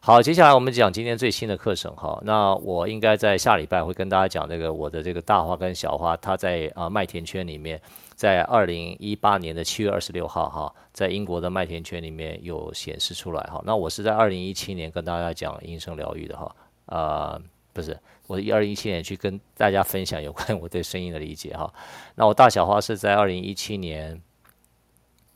[0.00, 2.18] 好，接下来我们讲今天最新的课程哈。
[2.24, 7.78] 那我应该在下礼拜会跟大家讲这个我的这个大花跟小花，它在啊麦田圈里面，
[8.20, 13.62] 在二零一八年的七月二十六号哈，在英国的麦田圈里面有显示出来哈。
[13.64, 16.54] 那我是在二零一七年跟大家讲音声疗愈的哈，
[16.84, 17.40] 啊
[17.72, 21.72] 不是，我是二零一七年去跟大家分享有关我对声音的理解哈。
[22.14, 24.20] 那我大小花是在二零一七年。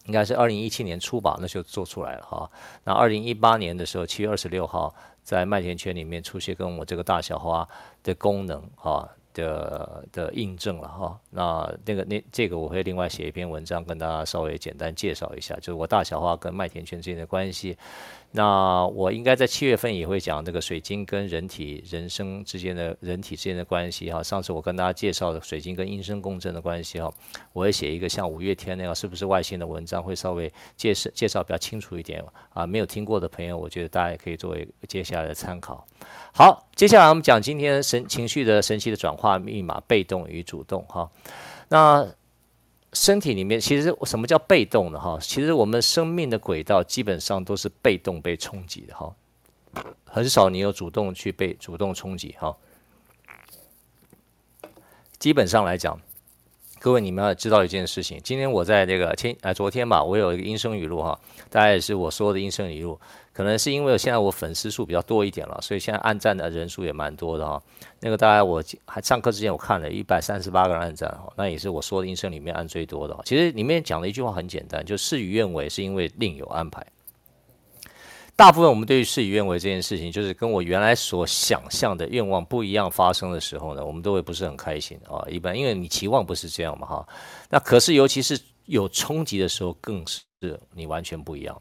[0.07, 2.51] 应该是二零一七年初吧，那就做出来了哈。
[2.85, 7.67] 那二零一八年的时候，七月二十六号，在麦田圈里面出现跟我这个大小花
[8.03, 11.21] 的功能哈的的印证了哈。
[11.29, 17.77] 那那个那这个我会另外写一篇文章跟大家稍微简单介绍一下，就是我大小化跟麦田圈之间的关系。
[18.37, 24.21] 那我应该在七月份也会讲这个水晶跟人体人生之间的人体之间的关系哈。
[24.25, 27.09] 上次我跟大家介绍的水晶跟音声共振的关系哈，
[27.53, 32.67] 我会写一个像五月天那样是不是外星的文章，会稍微介绍介绍比较清楚一点啊。
[32.67, 35.87] 没有听过的朋友，我觉得大家也可以作为接下来的参考。
[36.33, 41.09] 好，接下来我们讲今天神情绪的神奇的转化密码，被动与主动哈。
[41.69, 42.05] 那
[42.95, 45.19] 身体里面其实什么叫被动的哈？
[45.21, 49.15] 其实我们生命的轨道基本上都是被动被冲击的哈，
[50.05, 52.57] 很少你有主动去被主动冲击哈。
[55.19, 56.01] 基本上来讲，
[56.79, 61.19] 各位你们要知道一件事情，今天我在这个前呃昨天吧，我有一个音声语录哈，
[61.51, 62.99] 大概也是我说的音声语录。
[63.35, 67.61] 可能是因为现在我粉丝数比较多一点了，所以现在按赞的人数也蛮多的哈。
[68.01, 73.19] 那个大概我还上课之前我看了一百三十八个人按赞哈，那也是我说的音声里面按最多的。
[73.25, 76.87] 其实里面讲的一句话很简单，就事与愿违是因为另有安排。
[78.37, 85.25] 大部分我们对于事与愿违这件事情，就是跟我原来所想象的愿望不一样发生的时候呢，我们都会不是很开心啊。
[85.29, 87.09] 一般因为你期望不是这样嘛哈。
[87.51, 90.23] 那可是尤其是有冲击的时候，更是
[90.73, 91.61] 你完全不一样。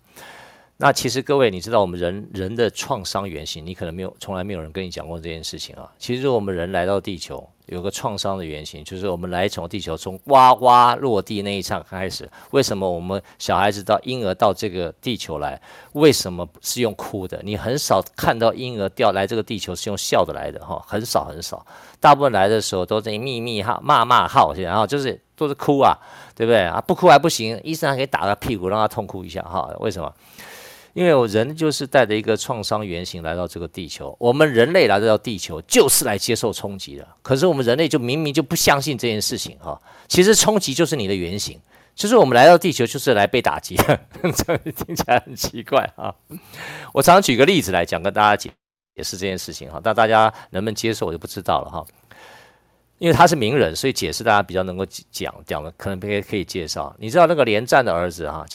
[0.83, 5.89] 那其实各位，你知道我们人人的创伤原型，你可能没有，从来没有人跟你讲过这件事情啊。
[5.97, 10.67] 其实我们人来到地球，有个创伤的原型，就是我们来从地球从呱呱
[10.99, 15.61] 落地那一刹开始，为什么我们小孩子到婴儿到这个地球来，
[15.93, 17.39] 为什么是用哭的？
[17.45, 21.65] 你很少看到婴儿掉来这个地球是用笑的来的哈，很少很少，
[22.01, 25.97] 大部分来的时候都在秘密哈骂骂号，然后就是都是哭啊，
[26.35, 26.83] 对不对啊？
[26.85, 30.13] 不哭还不行，医生还可以打个屁股让他痛哭一下哈，为什么？
[30.93, 37.07] 因为我人就是带着一个创伤原型来到这个地球，我们人类来到地球就是来接受冲击的。
[37.23, 39.79] 可是我们人类就明明就不相信这件事情哈。
[40.07, 41.59] 其实冲击就是你的原型，
[41.95, 46.13] 就是我们来到地球就是来被打击的， 这听起来很奇怪啊。
[46.93, 48.51] 我常常举个例子来讲，跟大家解
[48.95, 51.83] 解释这件事情哈，但大家能不能接受我就不知道了哈。
[52.99, 56.95] 因为他是名人，所以解释大家比较能够讲讲的，可能可以可以介绍。
[56.99, 58.45] 你知道那个连战的儿子哈？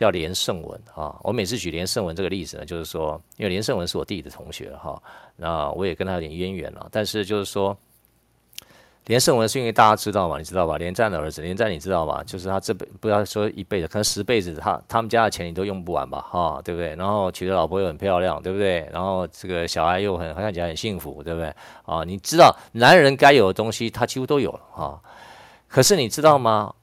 [0.00, 5.00] 叫连胜文啊，我每次举连胜文这个例子呢，就是说，因为连胜文是我弟弟的同学哈，
[5.36, 6.88] 那我也跟他有点渊源了。
[6.90, 7.76] 但是就是说，
[9.04, 10.78] 连胜文是因为大家知道嘛，你知道吧？
[10.78, 12.24] 连战的儿子，连战你知道吧？
[12.24, 16.26] 就是他这辈不要说一辈子，可能十辈子他，他们家的钱你都用不完吧？
[16.30, 16.94] 哈，对不对？
[16.96, 18.88] 然后娶的老婆又很漂亮，对不对？
[18.90, 21.54] 然后这个小孩又很看起来很幸福，对不对？
[21.84, 24.98] 啊，你知道男人该有的东西他几乎都有了哈。
[25.68, 26.74] 可是你知道吗？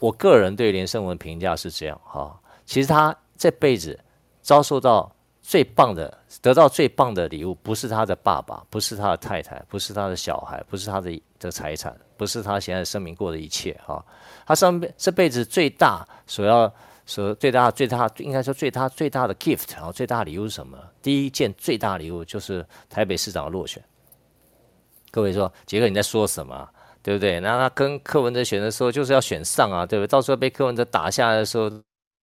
[0.00, 2.36] 我个人对连胜文评价是这样哈。
[2.64, 3.98] 其实他这辈子
[4.40, 5.10] 遭受到
[5.42, 14.02] 最棒的，得到最棒的礼物，不是他的爸爸，不是他的太太，不是他的小孩，不是他的的财产，不是他现在生命过的一切哈。
[14.46, 16.72] 他上辈这辈子最大所要
[17.04, 20.78] 所最大最大应该说最大最大的 gift 啊，最大礼物是什么？
[21.02, 23.82] 第一件最大礼物就是台北市长的落选。
[25.10, 26.66] 各位说，杰克你在说什么？
[27.02, 27.38] 对不对？
[27.40, 30.08] 那他跟柯文哲选的时候就是要选上啊，对不对？
[30.08, 31.70] 到时候被柯文哲打下来的时候。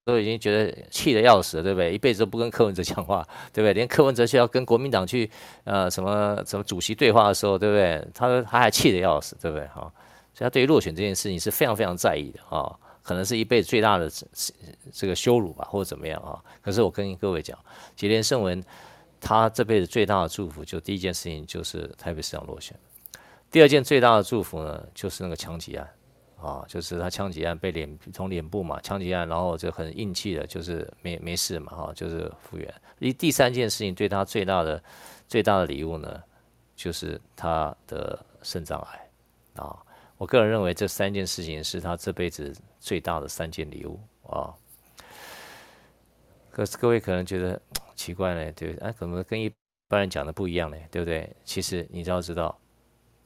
[0.03, 1.93] 都已经觉得气得要死，对不对？
[1.93, 3.23] 一辈子都不跟柯文哲讲话，
[3.53, 3.73] 对不对？
[3.73, 5.29] 连柯文哲需要跟国民党去
[5.63, 8.03] 呃什么什么主席对话的时候，对不对？
[8.13, 9.67] 他他还气得要死，对不对？
[9.67, 9.81] 哈，
[10.33, 14.09] 所以他对于落选这件事情是非常非常在意的啊，可能是一辈子最大的
[14.91, 16.41] 这个羞辱吧，或者怎么样啊？
[16.61, 17.57] 可是我跟各位讲，
[17.95, 18.63] 吉连胜文
[19.19, 22.75] 他这辈子最大的祝福，就第一件事情就是台北市长落选，
[23.51, 25.87] 第二件最大的祝福呢，就是那个枪击案。
[26.41, 32.73] 啊，就是他枪击案被脸从脸部嘛，枪击案，然后就很硬气的，就是没没事嘛，哈，就是复原。
[32.99, 34.83] 第第三件事情对他最大的
[35.27, 36.21] 最大的礼物呢，
[36.75, 39.09] 就是他的肾脏癌
[39.61, 39.77] 啊。
[40.17, 44.53] 我个人认为这三件事情是他这辈子最大的三件礼物啊。
[46.51, 47.59] 可是各位可能觉得
[47.95, 48.87] 奇怪呢，对不对？
[48.87, 49.51] 哎，怎么跟一
[49.87, 50.77] 般人讲的不一样呢？
[50.91, 51.33] 对不对？
[51.43, 52.55] 其实你只要知道，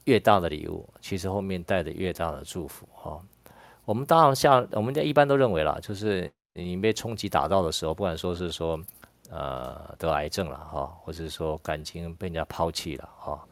[0.06, 3.20] 越大的礼物，其实后面带的越大的祝福哈。
[3.84, 8.80] 我们当然像我们家一般都认为啦，就是你被冲击打到的时候，不管说是说
[9.30, 13.44] 呃得癌症了哈，或者说感情被人家抛弃了哈，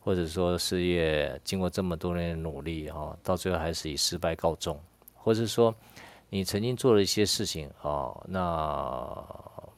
[0.00, 4.78] 或者说事业经过这么多年的努力哈，到最后还是以失败告终，
[5.14, 5.74] 或者说
[6.28, 9.24] 你曾经做了一些事情啊，那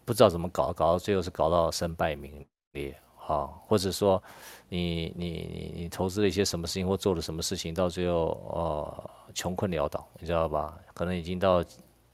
[0.05, 2.97] 不知道怎么搞，搞到最后是搞到身败名裂。
[3.27, 4.23] 啊，或者说
[4.69, 10.79] 你你你你投资了一些什么事情，或做了什么事情，到最后呃穷困潦倒，你知道吧？
[10.95, 11.65] 可能已经到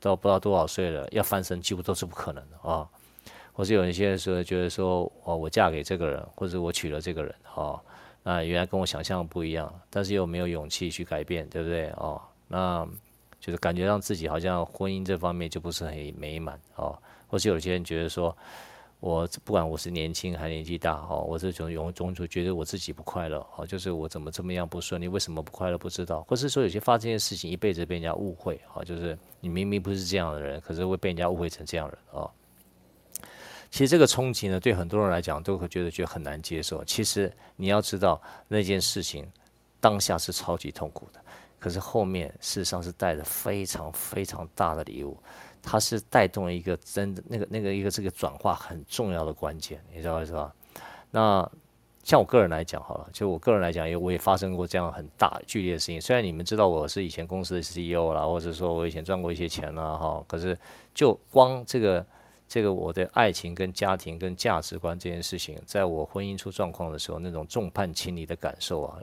[0.00, 2.88] 到不知道多少岁了，要翻身几乎都是不可能的啊。
[3.52, 7.78] 或是有一些人说觉得说，哦，我嫁给这个人，或者我娶了这个人，哦，
[8.22, 11.90] 那原来跟我想象不一样，但是又没有勇气去改变，对不对？
[11.96, 12.88] 哦，那
[13.38, 16.98] 就是感觉让自己好像婚姻这方面就不是很美满哦。
[17.28, 18.34] 或是有些人觉得说。
[19.02, 32.30] 我不管我是年轻还年纪大哈，我这种永总就觉得我自己不快乐哈，就是我怎么这么样不顺利，为什么不快乐不知道，或是说有些发生的事情一辈子被人家误会哈，就是你明明不是这样的人，可是会被人家误会成这样的人啊。
[33.72, 36.84] 其实这个冲击呢，对很多人来讲都会觉得觉得很难接受。
[36.84, 39.28] 其实你要知道那件事情
[39.80, 41.20] 当下是超级痛苦的，
[41.58, 45.18] 可是后面事实上是带着非常非常大的礼物。
[45.62, 50.52] 它是带动一个真的那个那个一个这个转化很重要的关键，你知道是吧？
[51.12, 51.48] 那
[52.02, 56.00] 像我个人来讲好了，就我个人来讲，也我也发生过这样很大剧烈的事情。
[56.00, 60.58] 虽然你们知道我是以前公司的 CEO 啦，或者说我以前赚过一些钱啦，哈，可是
[60.92, 62.04] 就光这个
[62.48, 68.98] 这个我的爱情跟家庭跟价值观这件事情，在我婚姻出状况的时候，那种众叛亲离的感受啊，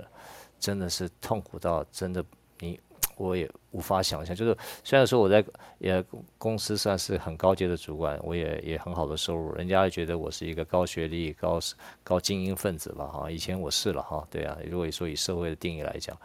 [0.60, 2.22] 真的是痛苦到真的
[2.60, 2.78] 你。
[3.20, 5.44] 我也无法想象，就是虽然说我在
[5.78, 6.02] 也
[6.38, 11.60] 公司算是很高阶的主管，我也也很好的收入，人家也觉得我是一个高学历、高
[12.02, 16.18] 高精英分子吧，哈，以前我是了哈，对啊，如果说以社会的定义来讲，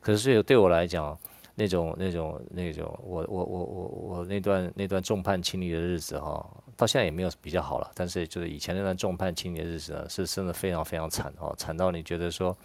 [0.00, 1.16] 可是对我来讲，
[1.54, 3.84] 那种那种那种，我我我我
[4.16, 6.44] 我那段那段众叛亲离的日子哈，
[6.78, 12.56] 到现在也没有比较好了，但是就是以前那段众叛亲离的日子呢，是真的非常非常惨哈，惨到你觉得说，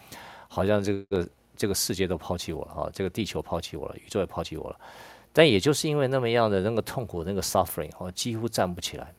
[0.47, 1.27] 好像这个。
[1.55, 4.79] 这个世界都抛弃我了哈，这个地球抛弃我了，宇宙也抛弃我了。
[5.31, 9.11] 但也就是因为那么样的那个痛苦，那个 suffering 哦，几乎站不起来，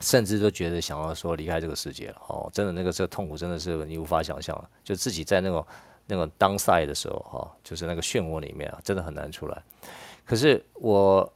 [0.00, 2.48] 甚至都觉得想要说离开这个世界了哦。
[2.52, 5.66] 真的那个这个痛苦真的是你无法想象了，就自己在那种
[6.06, 9.60] 那种 downside 的时候哈，就是那个漩涡里面啊，真的很难出来。
[10.24, 11.32] 可是我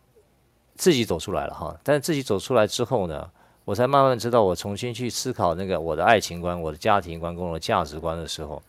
[0.76, 3.28] 自己走出来了哈，但是自己走出来之后呢，
[3.64, 8.62] 我才慢慢知道，我重新去思考那个我的爱情观、我的家庭观跟我的价值观的时候。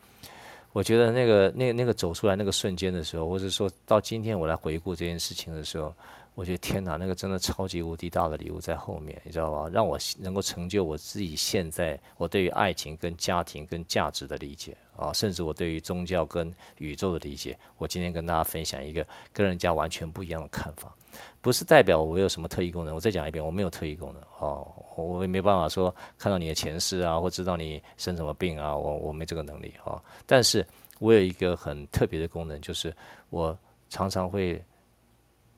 [0.73, 5.93] 我觉得那个、那、那个走出来那个瞬间的时候，或者说到今天我来回顾这件事情的时候，
[6.33, 9.69] 我觉得天哪，那个真的超级无敌大的礼物在后面，你知道吧？
[9.69, 17.57] 让我能够成就我自己现在我对于爱情跟家庭跟价值的理解啊，甚至我对于宗教跟宇宙的理解。
[17.77, 20.95] 我今天跟大家分享一个跟人家完全不一样的看法。
[21.41, 24.65] 不是代表我有什么特异功能，我再讲一遍，我没有特异功能哦，
[24.95, 30.65] 我也没办法说看到你的前世啊，或知道你生什么病啊，我我没这个能力啊、但是
[30.99, 32.95] 我有一个很特别的功能，就是
[33.29, 33.57] 我
[33.89, 34.63] 常常会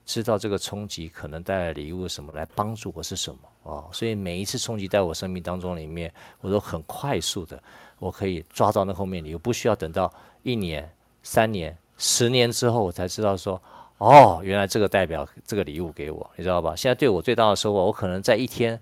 [0.06, 3.89] 知道这个冲击可能带来礼物什么来帮助我是什么、哦。
[3.91, 7.62] 所以每一次冲击在我生命当中里面，我都很快速的，
[7.99, 10.89] 我可以抓到那后面礼物，不需要等到一年、
[11.22, 13.62] 三年、十年之后我才知道说。
[13.99, 16.76] 哦，原来这个代表这个礼物给我，你知道吧？
[16.76, 18.78] 现在对我最大的收获，我可能在一天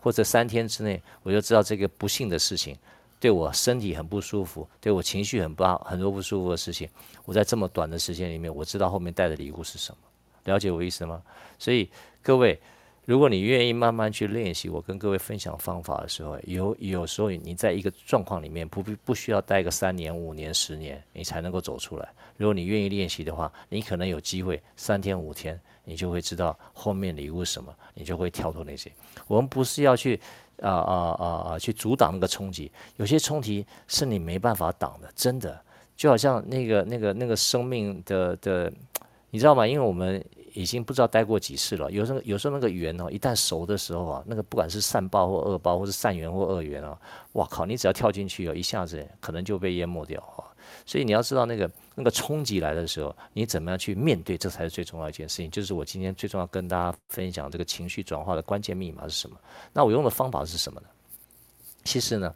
[0.00, 2.78] 或者三天之内，我就知道这个不幸的事情
[3.18, 6.88] 对我身体很不舒服，对我情绪很不好，很多不舒服的事情，
[7.24, 9.98] 我在这么短的时间里面，我知道后面带的礼物是什么，
[10.44, 11.22] 了解我意思吗？
[11.58, 11.88] 所以
[12.22, 12.58] 各位。
[13.06, 22.08] 如果你愿意慢慢去练习，我跟各位分享方法的时候，有有时候你在一个状况里面不必不需要待个三年、五年、十年，你才能够走出来。
[22.36, 28.92] 如果你愿意练习的话，你可能有机会三天五天，你就会知道后面礼物什么，你就会跳脱那些。
[29.26, 30.20] 我们不是要去
[30.60, 35.60] 啊啊啊啊去阻挡那个冲击，有些冲击是你没办法挡的，真的
[35.96, 38.72] 就好像那个那个那个生命的的，
[39.30, 39.66] 你知道吗？
[39.66, 40.24] 因为我们。
[40.52, 41.88] 已经不知道待过几次了。
[41.92, 46.98] 有时候，有时候那个缘哦，一旦熟的时候啊，那个不管是善报或恶报，或是善缘或恶缘啊，
[47.34, 47.64] 哇靠！
[47.64, 50.42] 你只要跳进去哦，一下子可能就被淹没掉啊。
[50.84, 55.48] 所以你要知道那个那个冲击来的时候，你怎么样去面对，这才是最重要一件事情。
[55.52, 59.36] 就是我今天最重要跟大家分享这个情绪转化的关键密码是什么？
[59.72, 60.88] 那我用的方法是什么呢？
[61.84, 62.34] 其实呢，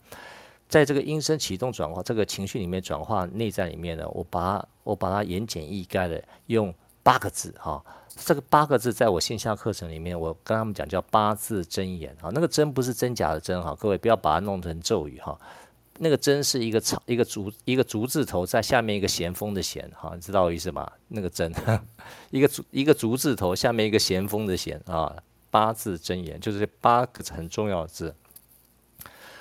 [0.69, 6.73] 在这个音声启动转化这个情绪里面转化内在里面呢，我把我把它言简意赅的用
[7.05, 7.81] 八个字哈。
[8.17, 15.37] 这个八个字在我线下课程里面，我跟他们讲叫八字真言啊，那个真不是真假的真哈，各位不要把它弄成咒语哈。
[15.99, 20.91] 那个真是一个草一个竹一个竹字头在下面一个咸丰的咸，哈，你知道我意思吗？
[21.09, 21.53] 那个针，
[22.31, 25.17] 一个竹一个竹字头下面一个咸丰的咸啊，
[25.51, 28.15] 八字真言就是八个字很重要的字。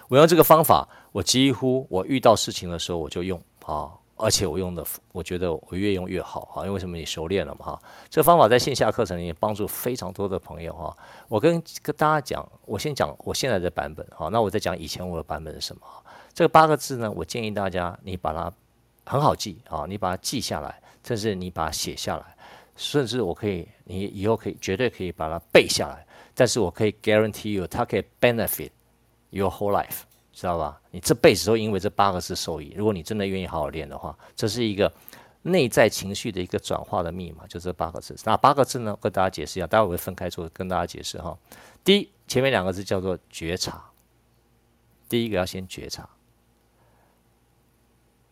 [0.10, 3.92] 我用这个方法，我几乎我遇到事情的时候我就用啊。
[4.16, 6.96] 而且我用的，我觉得我越用越好哈，因为什么？
[6.96, 7.82] 你熟练了嘛哈。
[8.10, 10.96] 这个方法在线下课程里面帮助非常多的朋友哈。
[11.28, 15.82] 我跟跟大家讲，我先讲我现在的版本哈，那我再讲以前我的版本是什么？
[16.34, 18.54] 这八个字呢，我建议大家你把它
[19.06, 22.36] 很好记啊，你把它记下来，甚至你把它写下来，
[22.76, 26.06] 甚至我可以，你以后可以绝对可以把它背下来。
[26.36, 28.70] 但是我可以 guarantee you，它可以 benefit
[29.32, 30.02] your whole life。
[30.34, 30.82] 知道吧？
[30.90, 32.74] 你这辈子都因为这八个字受益。
[32.76, 34.92] 如果你真的愿意好好练的话，这是一个
[35.44, 38.16] 内在情绪的一个转化的密码，就这八个字。
[38.26, 38.98] 那八个字呢？
[39.00, 41.38] 跟大家解释一下，待会我会分开做，跟大家解释哈。
[41.84, 43.92] 第一，前面两个字叫做觉察，
[45.08, 46.10] 第一个要先觉察。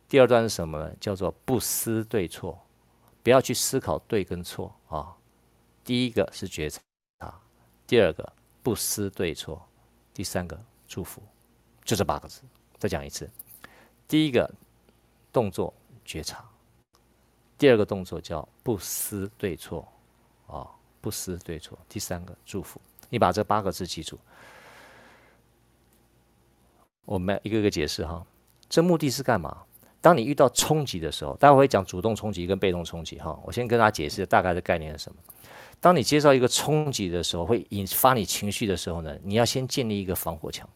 [0.09, 0.91] 第二段是什么呢？
[0.99, 2.59] 叫做不思对错，
[3.21, 5.15] 不要去思考对跟错啊。
[5.83, 6.79] 第一个是觉察，
[7.85, 8.33] 第二个
[8.63, 9.61] 不思对错，
[10.13, 11.21] 第三个祝福。
[11.83, 12.41] 就这八个字，
[12.77, 13.29] 再讲一次。
[14.07, 14.49] 第一个
[15.31, 15.73] 动作
[16.03, 16.43] 觉察，
[17.57, 19.87] 第二个动作叫不思对错，
[20.47, 20.67] 啊，
[20.99, 21.77] 不思对错。
[21.87, 24.19] 第三个祝福，你把这八个字记住。
[27.05, 28.25] 我们一个一个解释哈。
[28.69, 29.63] 这目的是干嘛？
[29.99, 33.37] 当你遇到冲击的时候，待会会讲主动冲击跟被动冲击哈。
[33.43, 35.17] 我先跟大家解释大概的概念是什么。
[35.79, 40.67] 当你接受一个冲击的时候，会引发你情绪的时候呢，你要先建立一个防火墙。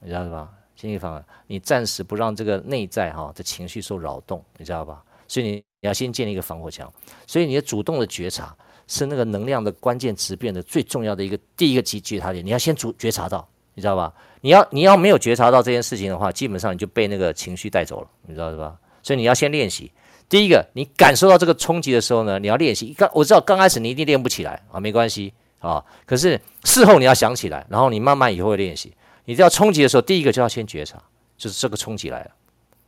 [0.00, 0.48] 你知道吧？
[0.76, 5.02] 心理方案，你暂时不让这个内在哈的情绪受扰动，你知道吧？
[5.28, 6.90] 所以你你要先建立一个防火墙。
[7.26, 12.44] 所以你的主动的觉察是那个能量的关键质变的最重要的一个第一个觉觉察点。
[12.44, 14.10] 你要先主觉察到，你知道吧？
[14.40, 18.78] 你要你要没有觉察到这件事情的话，基本上你就被那个情绪带走了，你知道是吧？
[19.02, 19.92] 所以你要先练习。
[20.30, 22.94] 第一个，你感受到这个冲击的时候呢，你要练习。
[22.96, 25.84] 刚我知道刚开始你一定练不起来啊，没关系啊。
[26.06, 28.94] 可是事后你要想起来，然后你慢慢以后会练习。
[29.30, 31.00] 你要冲击的时候，第一个就要先觉察，
[31.36, 32.30] 就是这个冲击来了，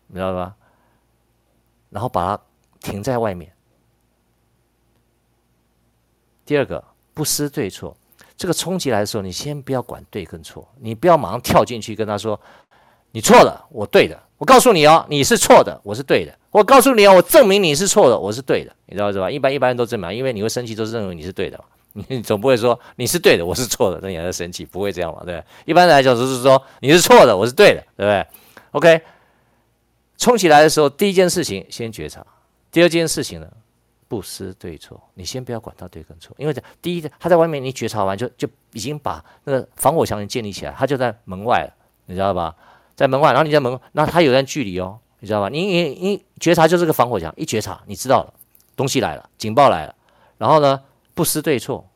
[0.08, 0.56] 你知道吧？
[1.88, 2.42] 然后把它
[2.80, 3.52] 停在外面。
[6.44, 6.82] 第二个，
[7.14, 7.96] 不思对错，
[8.36, 12.38] 这个冲击来的时候，你先不要管对跟错，你不要马上跳进去跟他说
[13.12, 14.20] 你错了，我对的。
[14.38, 16.36] 我告诉你哦，你是错的，我是对的。
[16.50, 19.30] 我告诉你哦，我证明你是错的，我是对的，你知道是吧？
[19.30, 21.62] 一般一般人都这么，因为你会生气，都是认为你是对的。
[22.08, 24.64] 你总不会说你是对的，我是错的，那你还在生气？
[24.64, 25.22] 不会这样嘛？
[25.24, 28.26] 对，一般来讲就是说你是错的，我是对的，对不对
[28.70, 29.02] ？OK，
[30.16, 32.24] 冲起来的时候，第一件事情先觉察，
[32.70, 33.46] 第二件事情呢，
[34.08, 41.74] 不思对错，你先不要管他对跟错，因为第一，他在外面你觉察完就就已经把那个防火墙建立起来，他就在门外了，
[42.06, 42.54] 你知道吧？
[42.96, 45.50] 在门外，然后你在门，那他有段距离哦，你知道吧？
[45.50, 48.32] 你你你觉察就是个防火墙，一觉察你知道了，
[48.74, 49.94] 东西来了，警报来了，
[50.38, 50.80] 然后呢？
[51.14, 51.88] 不思对错，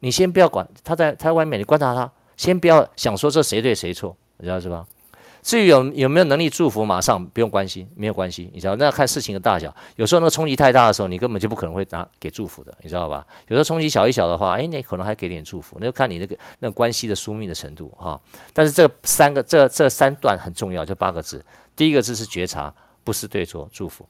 [0.00, 4.86] 你先不要管他在他在外面，你观察他，先不要想说这谁对谁错，你知道是吧？
[5.42, 8.74] 至于有有没有能力祝福，马上不用关心，没有关系，你知道？
[8.76, 13.26] 那要看事情的大小，有时候那个冲击太大的时候，你根本就不可能会拿给祝福的，你知道吧？
[13.48, 18.18] 有时候冲击小一小的话，哎，你可能还给点祝福，那就看你那个那个关系的疏密的程度哈。
[18.54, 21.44] 但是这三个这这三段很重要，这八个字，
[21.76, 22.74] 第一个字是觉察，
[23.04, 24.08] 不思对错，祝福。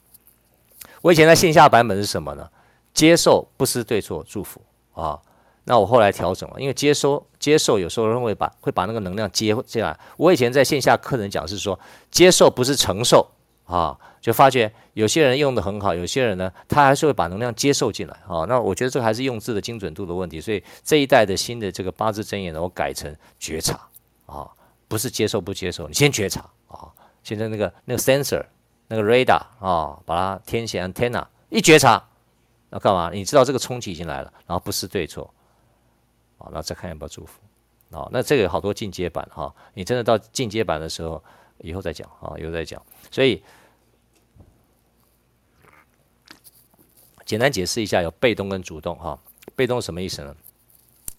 [1.03, 2.49] 我以前在线下版本是什么呢？
[2.95, 4.63] 接受不思对错，祝福
[4.95, 5.21] 啊！
[5.65, 9.99] 那我后来调整了，因为接收接受有时候人会把会把那个能量接进来。
[10.17, 11.79] 我以前在线下课程讲是说，
[12.11, 13.27] 接受不是承受
[13.65, 18.45] 啊，就发觉有些人用得很好，有些人呢他还是会把能量接受进来啊。
[18.47, 23.81] 那我觉得这个还是用字的精准度的问题，所以这一代的新的这个八字真言呢，我改成觉察
[24.27, 24.47] 啊，
[24.87, 26.93] 不是接受不接受，你先觉察啊。
[27.23, 28.45] 现在那个那个 sensor
[28.89, 32.07] 那个 radar 啊，把它填写 antenna 一觉察。
[32.75, 33.09] 那干嘛？
[33.13, 35.33] 你知道这个冲击已经来了，然后不是对错，
[36.39, 37.41] 好，那再看要不要祝福，
[37.93, 41.23] 好，那这个有好多进阶版哈，你真的到进阶版的时候，
[41.59, 42.83] 以后再讲啊，以后再讲。
[43.13, 43.45] 所以
[47.25, 49.17] 简单解释一下，有被动跟主动哈。
[49.55, 50.35] 被动什么意思呢？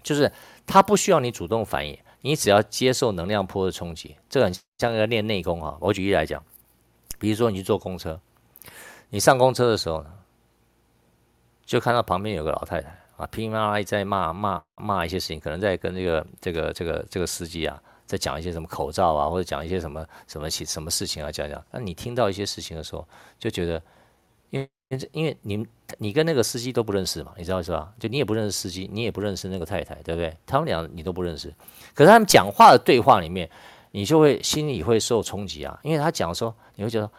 [0.03, 0.29] 就是
[0.67, 4.17] 它不需要你主动反应，你只要接受能量波的冲击。
[4.29, 5.77] 这个很像一个练内功哈。
[5.79, 6.43] 我举例来讲，
[7.17, 8.19] 比如说你去坐公车，
[9.09, 10.11] 你上公车的时候呢，
[11.65, 21.63] 就看到旁边有个老太太啊，噼里啪啦在骂骂骂一些事情，可能在跟这个这个这个这个司机啊，在讲一些什么口罩啊，或者讲一些什么什么什么事情啊，讲讲。
[21.71, 23.07] 那你听到一些事情的时候，
[23.39, 23.81] 就觉得，
[24.49, 24.69] 因为
[25.11, 25.65] 因为你
[25.97, 27.91] 你跟那个司机都不认识嘛，你知道是吧？
[27.99, 30.37] 就你也不认识司机，你也不认识那个太太，对不对？
[30.45, 31.53] 他们俩你都不认识，
[31.93, 33.49] 可是他们讲话的对话里面，
[33.91, 37.09] 你就会心里会受冲击啊，因为他讲说，你会觉得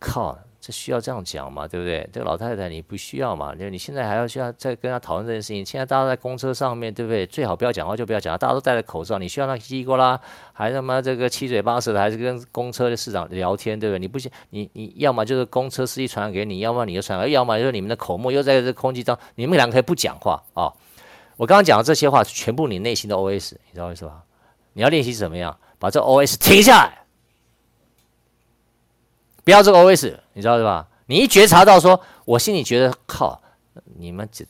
[0.00, 0.36] 靠。
[0.66, 2.08] 这需要这样讲嘛，对不对？
[2.10, 3.54] 这个老太太你不需要嘛？
[3.54, 5.62] 就你现在还要需要再跟她讨论这件事情。
[5.62, 7.26] 现在大家在公车上面对不对？
[7.26, 10.18] 最好不要讲话就不要讲，大家都戴着口罩，你需要那叽里呱啦，
[10.54, 13.98] 还他妈这个七嘴八舌的，还是跟公车的市长聊天，对不对？
[13.98, 20.72] 你不行，你你要么就是公车司机传染给你，要么你就传染，要么就是你们的口沫又在这空气中，你们两个可以不讲话啊、
[21.36, 24.22] 我刚刚讲的这些话，全部你内心的 OS，你知道为什么？
[24.72, 27.03] 你要练习怎么样把这 OS 停下来。
[29.44, 30.88] 不要这个 OS，你知道是吧？
[31.06, 33.40] 你一觉察到说，我心里觉得靠，
[33.98, 34.44] 你们这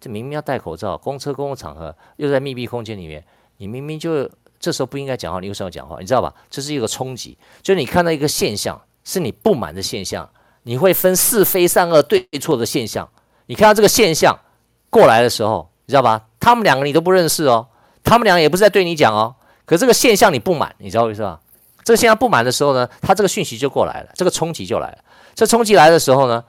[0.00, 3.22] 这明明要戴口罩，公车公共场合又在密闭空间里面，
[3.58, 5.98] 你明明就这时候不应该讲话，你为什么要讲话？
[6.00, 6.34] 你知道吧？
[6.48, 10.28] 这是一个冲击，就是你看到一个现象，是你不满的现象，
[10.62, 13.08] 你会分是非善恶对错的现象。
[13.46, 14.38] 你看到这个现象
[14.88, 16.26] 过来的时候，你知道吧？
[16.40, 17.68] 他们两个你都不认识哦，
[18.02, 19.36] 他们两个也不是在对你讲哦，
[19.66, 21.38] 可这个现象你不满，你知道为什么？
[21.86, 24.98] 这个现在不满的时候呢，他这个讯息就过来了，这个冲击就来了。
[25.36, 26.44] 这冲击来的时候呢，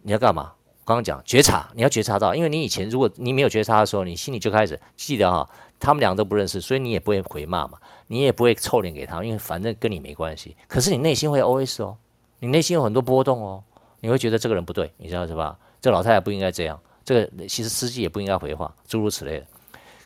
[0.00, 0.54] 你要干嘛？
[0.64, 5.46] 我刚刚讲觉察，你要觉察到，因为你以前如果你没有觉察的时候，你心里就开始记得哈，
[5.78, 10.56] 他们两个都不认识，所以你也不会回骂嘛，你也不会臭脸给他，因为反正跟你没关系。
[10.66, 11.94] 可是你内心会 OS 哦，
[12.38, 13.62] 你内心有很多波动哦，
[14.00, 15.58] 你会觉得这个人不对，你知道是吧？
[15.82, 19.46] 这老太太不应该这样，这个其实司机也不应该回话，诸如此类的。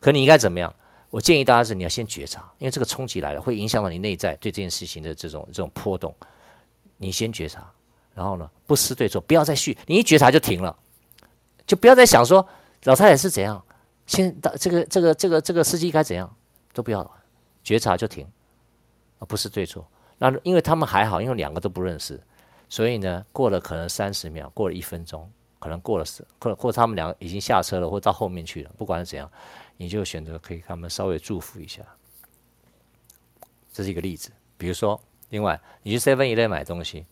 [0.01, 0.75] 可你应该怎么样？
[1.13, 6.15] 我建议大家是你要先觉察，因为这个冲击来了，会影响到你内在对这件事情的这种这种波动。
[6.97, 7.71] 你先觉察，
[8.15, 9.77] 然后呢，不思对错，不要再续。
[9.87, 10.75] 你一觉察就停了，
[11.67, 12.49] 就不要再想说
[12.85, 13.63] 老太太是怎样，
[14.07, 16.35] 先到这个这个这个这个司机该怎样，
[16.73, 17.11] 都不要了，
[17.63, 18.27] 觉察就停，
[19.19, 19.87] 啊，不是对错。
[20.17, 22.19] 那因为他们还好，因为两个都不认识，
[22.71, 29.31] 所以呢，过了可能三十秒，过了一分钟，可能过了十，或或他们两个已经下车了，或到后面去了，不管是怎样。
[29.77, 31.83] 你就选择可以给他们稍微祝福一下，
[33.73, 34.31] 这是一个例子。
[34.57, 35.01] 比如说，
[35.31, 37.05] 另外你去 Seven Eleven 买东西，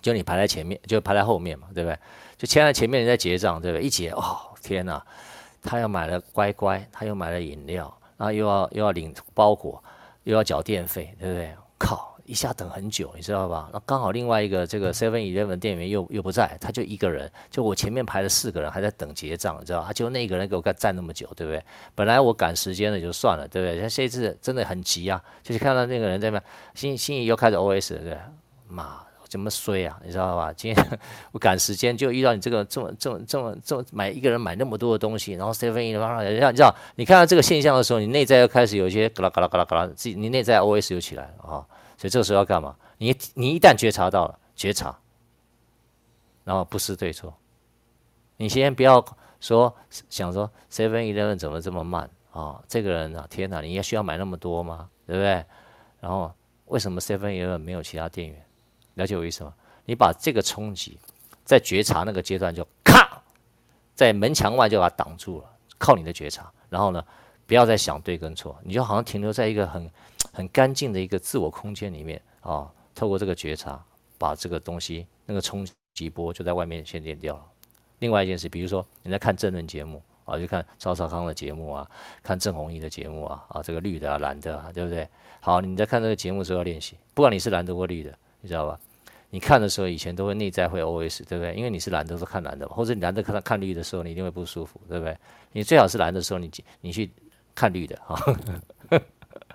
[0.00, 1.98] 就你排在前面，就排在后面嘛，对不对？
[2.36, 3.84] 就签在前面人在结账，对不对？
[3.84, 5.04] 一结，哦，天哪，
[5.60, 9.82] 他又买了乖乖，他又买了饮料，然后又要又要领包裹，
[10.22, 11.56] 又要缴电费，对不对？
[11.76, 12.07] 靠！
[12.28, 13.70] 一下等很久，你知道吧？
[13.72, 19.92] 那刚好另外一个这个 Seven Eleven 店员又又不在，他就一个人，就我前面排了四个人还在等结账，你知道吧？
[19.94, 21.64] 就那个人给我干站那么久，对不对？
[21.94, 23.80] 本来我赶时间了就算了，对不对？
[23.80, 26.40] 像这一次真的很急啊，就是看到那个人在那
[26.74, 28.18] 心心里又开始 OS，对不对？
[28.68, 29.98] 妈，怎么衰啊？
[30.04, 30.52] 你知道吧？
[30.52, 30.98] 今天
[31.32, 41.66] 我赶时间就遇到你这个这么这么这么这么买一个人买那么多的东西，然后 Seven Eleven 你知道你看到这个现象的时候，你内在又开始有一些嘎啦嘎啦嘎啦嘎啦，自己你内在 OS 又起来了啊。
[41.98, 42.76] 所以这个时候要干嘛？
[42.96, 44.96] 你你一旦觉察到了，觉察，
[46.44, 47.34] 然后不思对错。
[48.36, 49.04] 你先不要
[49.40, 49.76] 说
[50.08, 53.60] 想说 Seven Eleven 怎么这么慢啊、这个人啊，天哪！
[53.60, 54.88] 你也需要买那么多吗？
[55.06, 55.44] 对不对？
[55.98, 56.32] 然后
[56.66, 58.46] 为什么 Seven Eleven 没有其他店员？
[58.94, 59.52] 了解我意思吗？
[59.84, 60.96] 你把这个冲击
[61.44, 63.20] 在觉察那个阶段就咔，
[63.96, 66.48] 在门墙外就把它挡住了，靠你的觉察。
[66.68, 67.04] 然后呢，
[67.44, 69.90] 不要再想对跟错，你就好像停留在一个很。
[70.38, 73.84] 很干净的一个自我空间里面啊、透过这个觉察，
[74.16, 77.44] 把这个东西那个冲击波就在外面先练掉了。
[77.98, 81.90] 另外一件事，比如说你在看政论节目啊，就看赵少康的节目啊，
[82.22, 85.08] 看郑弘仪的节目啊，啊，这个绿的啊、蓝的啊，对不对？
[85.40, 88.78] 好，你在看这个节目时候要练习，不管你是蓝的或绿的，你知道吧？
[89.30, 91.52] 你看的时候以前都会内在会 OS，对不对？
[91.54, 95.18] 因为你是蓝的，是看蓝的嘛，或者你蓝的看看绿的时候，你一定会不舒服，对不对？
[95.50, 96.48] 你最好是蓝的时候，你
[96.80, 97.10] 你去
[97.56, 98.14] 看绿的啊。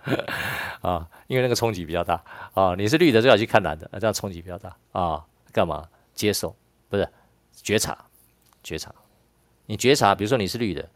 [0.81, 2.23] 啊，因为那个冲击比较大
[2.53, 2.75] 啊。
[2.75, 5.25] 你是绿的，最好去看蓝的，这样冲击比较大啊。
[5.51, 5.87] 干嘛？
[6.13, 6.55] 接受
[6.89, 7.07] 不是
[7.53, 8.05] 觉察，
[8.61, 8.93] 觉察。
[9.65, 10.89] 你觉察，比如说你是绿的，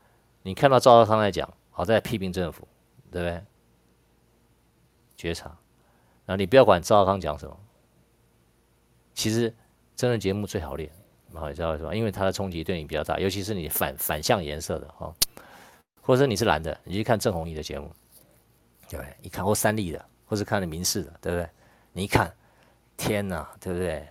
[0.43, 2.67] 你看到赵少康在讲，好在批评政府，
[3.11, 3.43] 对不对？
[5.15, 5.45] 觉察。
[6.25, 7.57] 然后你不要管赵少康讲什么，
[9.13, 9.55] 其实
[9.95, 10.91] 真人节目最好练，
[11.33, 11.95] 啊，你知道为什么？
[11.95, 15.13] 因为它的冲击对你比较大，尤其是你反反向颜色的哈，
[16.01, 17.91] 或者说你是蓝的，你去看郑弘仪的节目。
[18.89, 21.49] 对，一看或三立的，或是看的民视的，对不对？
[21.93, 22.31] 你一看，
[22.95, 24.07] 天哪，对不对？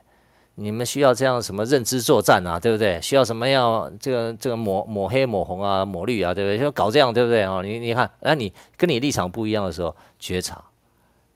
[0.58, 2.98] 你们需要这样什么认知作战啊，对不对？
[3.02, 6.58] 需要什么要这个这个抹抹黑抹红啊，抹绿啊，对不对？
[6.58, 7.60] 就搞这样，对不对啊？
[7.62, 10.64] 你你看，那你跟你立场不一样的时候，觉察，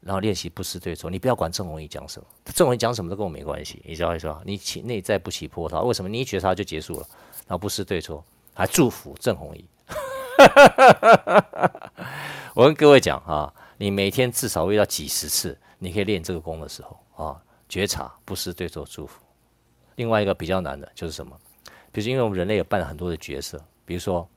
[0.00, 1.10] 然后练习不思对错。
[1.10, 4.40] 你不要管郑弘仪讲什么，郑弘仪讲什么都跟我没关系，你知道意思吧？
[4.44, 6.08] 你起内在不起波涛，为什么？
[6.08, 7.06] 你一觉察就结束了，
[7.46, 8.24] 然后不思对错，
[8.54, 9.64] 还祝福郑弘仪。
[12.60, 19.18] 我跟各位讲啊，你每天至少遇到几十次，你可以练这个功的时候啊，觉察不是对错，祝福。
[19.94, 21.34] 另外一个比较难的就是什么？
[21.90, 24.28] 比如因为我们人类有扮了很多的角色，比如说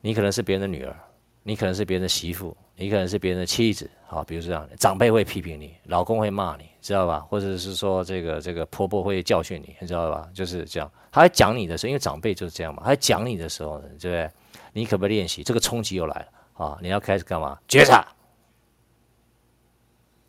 [0.00, 0.96] 你可能是别人的女儿，
[1.42, 7.18] 你可能是别人的媳妇，你可能是别人的妻子，好，比如这样，长辈会批评你，老公会骂你，知道吧？
[7.18, 10.28] 或者是说这个这个婆婆会教训你，你知道吧？
[10.32, 14.30] 就是这样，他在讲你的时候，因为长辈就是这样嘛，他在讲你的时候呢，对不对？
[14.72, 15.42] 你可不可以练习？
[15.42, 16.26] 这个冲击又来了
[16.56, 16.78] 啊！
[16.80, 17.58] 你要开始干嘛？
[17.68, 18.06] 觉察，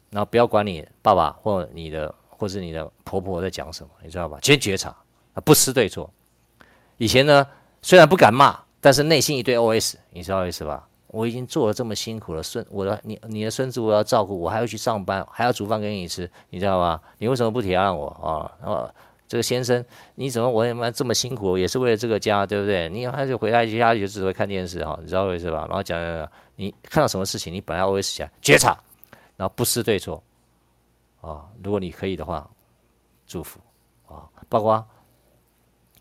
[0.09, 4.37] 然后不要管你爸爸或你的或是你的婆婆在讲什么，你知道吧？
[4.41, 4.89] 先觉察
[5.33, 6.09] 啊，不思对错。
[6.97, 7.47] 以前呢，
[7.81, 10.87] 虽然不敢骂，但是内心一堆 OS，你知道意思吧？
[11.07, 16.99] 我已经做了这么辛苦了，孙我的你你的孙子我要照顾，我还要去上班，还要煮饭给你吃，你知道吗？
[17.17, 18.69] 你为什么不体谅我啊？
[18.69, 18.93] 啊，
[19.27, 19.83] 这个先生，
[20.15, 22.87] 你怎么我他妈这么辛苦，也是为了这个家，对不对？
[22.89, 25.65] 你还是回来家里就只会看电视哈，你知道为什么吧？
[25.67, 28.77] 然后讲讲讲，你看到什么事情，你本来 OS 起来觉察，
[29.35, 30.23] 然后不思对错
[31.21, 31.45] 啊。
[31.63, 32.49] 如果你可以的话，
[33.25, 33.59] 祝福
[34.07, 34.87] 啊，包括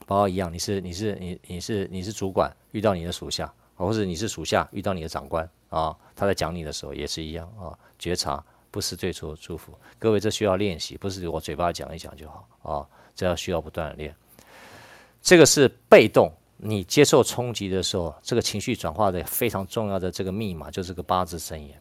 [0.07, 3.53] 包括一样，你是你是你你是你是主管，遇到你的属下。
[3.79, 9.79] 或者你是属下遇到你的长官啊，他在讲你的时候也是一样啊，觉察不是对错祝福。
[9.99, 14.15] 各位这需要练习，不是我嘴巴讲一讲就好啊，这要需要不断的练。
[15.21, 21.77] 这个是被动，你接受冲击的时候，这个情绪转化的非常重要的这个密码就是个八字真言。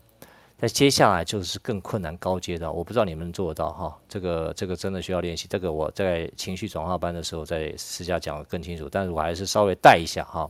[0.57, 5.47] 那接下来就是更困难高阶的，我不知道你们做得到哈，这个这个真的需要练习。
[5.49, 10.49] 这个我在情绪转化班的时候在私下讲得更清楚，但是我还是稍微带一下哈。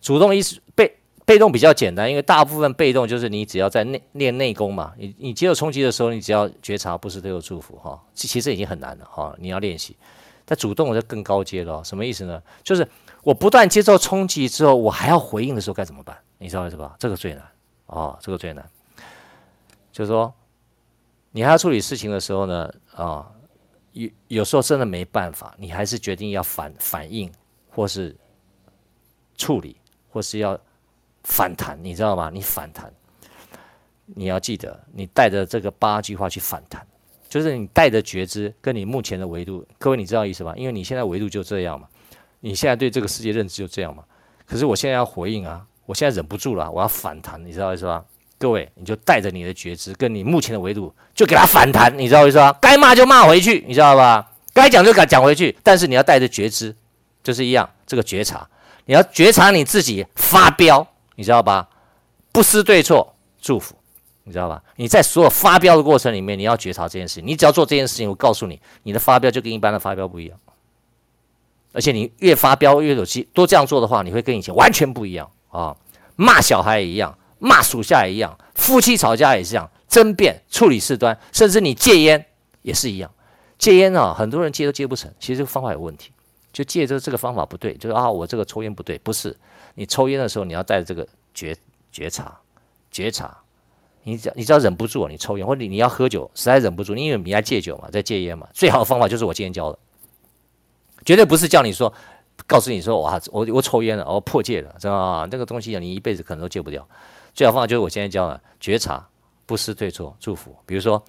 [0.00, 0.90] 主动意识被
[1.26, 9.96] 被动比较简单，因为大部分被动就是你只要在内练内功嘛，你你接受冲击的时候，你只要觉察，不是都有祝福哈，其实已经很难了哈，你要练习。
[10.44, 12.42] 但主动就更高阶了，什么意思呢？
[12.62, 12.86] 就是
[13.22, 16.14] 我不断接受冲击之后，我还要回应的时候该怎么办？
[16.36, 16.94] 你知道是吧？
[16.98, 17.42] 这个最难
[17.86, 18.68] 啊，这个最难。
[19.90, 20.32] 就是说，
[21.30, 23.26] 你还要处理事情的时候呢，啊，
[23.92, 27.32] 有有时候真的没办法，你还是决定要反反应
[27.70, 28.14] 或是
[29.36, 29.76] 处理。
[30.10, 30.56] 或是要
[31.24, 32.30] 反弹，你知道吗？
[32.32, 32.92] 你反弹，
[34.06, 36.86] 你要记得，你带着这个八句话去反弹，
[37.28, 39.66] 就是你带着觉知跟你目前的维度。
[39.78, 40.54] 各位，你知道意思吗？
[40.56, 41.88] 因为你现在维度就这样嘛，
[42.40, 44.04] 你现在对这个世界认知就这样嘛。
[44.46, 48.04] 可是我现在要回应啊，我现在忍不住了，我要反弹，你知道意思吧？
[48.36, 52.52] 各位，你就带着你的觉知跟你目前的维度，就给他反弹，你知道意思吧？
[52.60, 54.30] 该骂就骂回去，你知道吧？
[54.52, 56.76] 该讲就讲讲回去，但是你要带着觉知，
[57.22, 58.46] 就是一样，这个觉察。
[58.84, 60.86] 你要觉察你自己发飙，
[61.16, 61.68] 你知道吧？
[62.32, 63.76] 不思对错，祝福，
[64.24, 64.62] 你知道吧？
[64.76, 67.26] 你在所有发飙的过程里面，你要觉察这件事情。
[67.26, 70.38] 你只要做这件事情，我告诉你，你的发飙就跟一般的发飙不一样。
[71.72, 75.76] 而且你越发飙越有气，多这样做的话，你会跟以前完全不一样啊！
[76.16, 82.26] 骂小孩也一样，骂属下也一样，夫妻吵架也是这样，争辩、处理事端，甚至你戒烟
[82.62, 83.10] 也是一样。
[83.58, 86.10] 戒烟啊，很多人戒都戒不成，其实这个方法有问题。
[86.52, 89.36] 就借着这个方法不对，就是啊，我这个抽烟不对，不是
[89.74, 91.56] 你抽烟的时候，你要带着这个觉
[91.92, 92.40] 觉察
[92.90, 93.36] 觉察，
[94.02, 99.78] 你只要你只要忍不住，你抽烟，或者你要喝酒，实在忍不住，因为你要戒酒嘛，在戒烟嘛，最好的方法就是我今天教的，
[101.04, 101.92] 绝对不是叫你说，
[102.46, 105.28] 告诉你说哇，我我抽烟了，我破戒了，知道吗？
[105.30, 106.86] 那个东西你一辈子可能都戒不掉，
[107.34, 109.06] 最好方法就是我今天教的觉察，
[109.46, 111.02] 不失对错，祝福，比如说。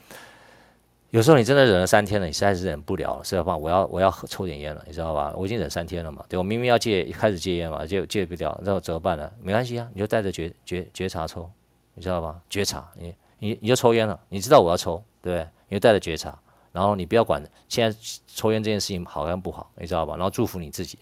[1.15, 3.55] 有时候你真的忍了三天了，你实在是忍不了了，是吧？
[3.55, 5.33] 我要我要抽点烟了，你知道吧？
[5.37, 9.31] 我已经忍三天了嘛，对，我明明要戒，开始戒烟嘛，戒戒不掉，那怎么办呢？
[9.41, 11.49] 没关系啊，你就带着觉觉觉察抽，
[11.93, 12.35] 你知道吧？
[12.49, 15.47] 觉察，你你你就抽烟了，你知道我要抽，对？
[15.69, 16.37] 你就带着觉察，
[16.73, 17.97] 然后你不要管现在
[18.27, 20.15] 抽烟这件事情好跟不好，你知道吧？
[20.17, 20.99] 然后祝福你自己。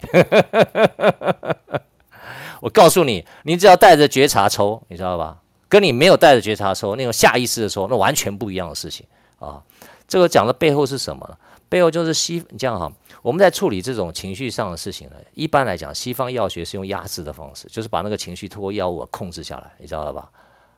[2.62, 5.40] 我告诉你，你只要带着觉察抽，你知道吧？
[5.68, 9.04] 跟你没有带着觉察抽，那种下意识的抽，那完全不一样的事情
[9.40, 9.60] 啊。
[10.06, 11.36] 这个讲的背后是什么呢？
[11.68, 20.30] 背后就是西，你这样哈，我们在处理这种情绪上的事情呢，一般来讲，西方药学是用压制的方式，就是把那个情绪通过药物控制下来，你知道了吧？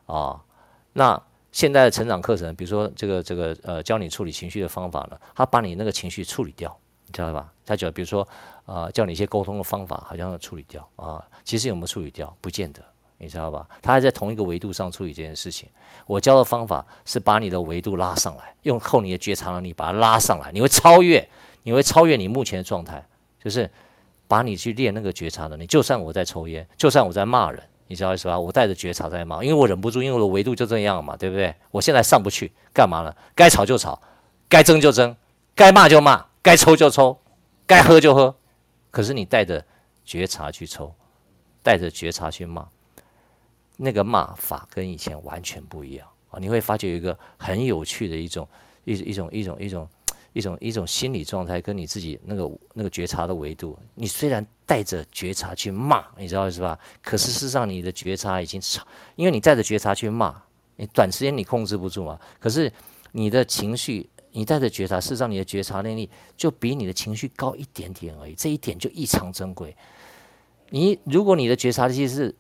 [0.07, 0.41] 啊，
[0.95, 1.21] 那
[1.53, 6.75] 现在的成长课程，比如说这个这个呃，教你处理情绪的方法呢，他把你那个情绪处理掉，
[7.07, 7.53] 你知道吧？
[7.67, 8.27] 他就比如说
[8.65, 12.83] 啊，教你一些沟通的方法，好像要处理掉啊，其实有没有处理掉，不见得。
[13.19, 13.67] 你知道吧？
[13.81, 15.69] 他还在同一个维度上处理这件事情。
[16.07, 21.27] 我教的方法是把你的维度拉上来，用后你的觉察能力把它拉上来，你会超越，
[21.63, 23.05] 你会超越你目前的状态，
[23.43, 23.71] 就是
[24.29, 25.67] 把你去练那个觉察能力。
[25.67, 28.39] 就算我在抽烟，就算我在骂人，你知道意思吧？
[28.39, 31.55] 我带着觉察在骂，因为我忍不住，因为我的维度就这样嘛，对不对？
[31.71, 33.15] 我现在上不去，干嘛呢？
[33.35, 34.01] 该吵就吵，
[34.49, 35.17] 该争就争，
[35.55, 37.19] 该骂就骂，该抽就抽，
[37.67, 38.35] 该喝就喝。
[38.91, 39.65] 可是你带着
[40.05, 40.95] 觉察去抽，
[41.63, 42.69] 带着觉察去骂。
[43.77, 46.39] 那个骂法跟以前完全不一样啊！
[46.41, 48.49] 你会发觉有一个很有趣的一种
[48.85, 49.89] 一一种一种一种
[50.33, 56.79] 一种一种心理状态，跟你自己那个那个觉察的维度，你虽然带着觉察去骂，你知道是吧？
[57.03, 60.43] 可是事实上，你的觉察已经超，因为你带着觉察去骂，
[60.77, 62.19] 你短时间你控制不住嘛。
[62.39, 62.71] 可是
[63.13, 69.75] 你的情绪，你带着觉察，事实上你的觉察能力就比你的情绪高一点点而已，这一点就异常珍贵。
[70.69, 72.35] 你如果你的觉察力是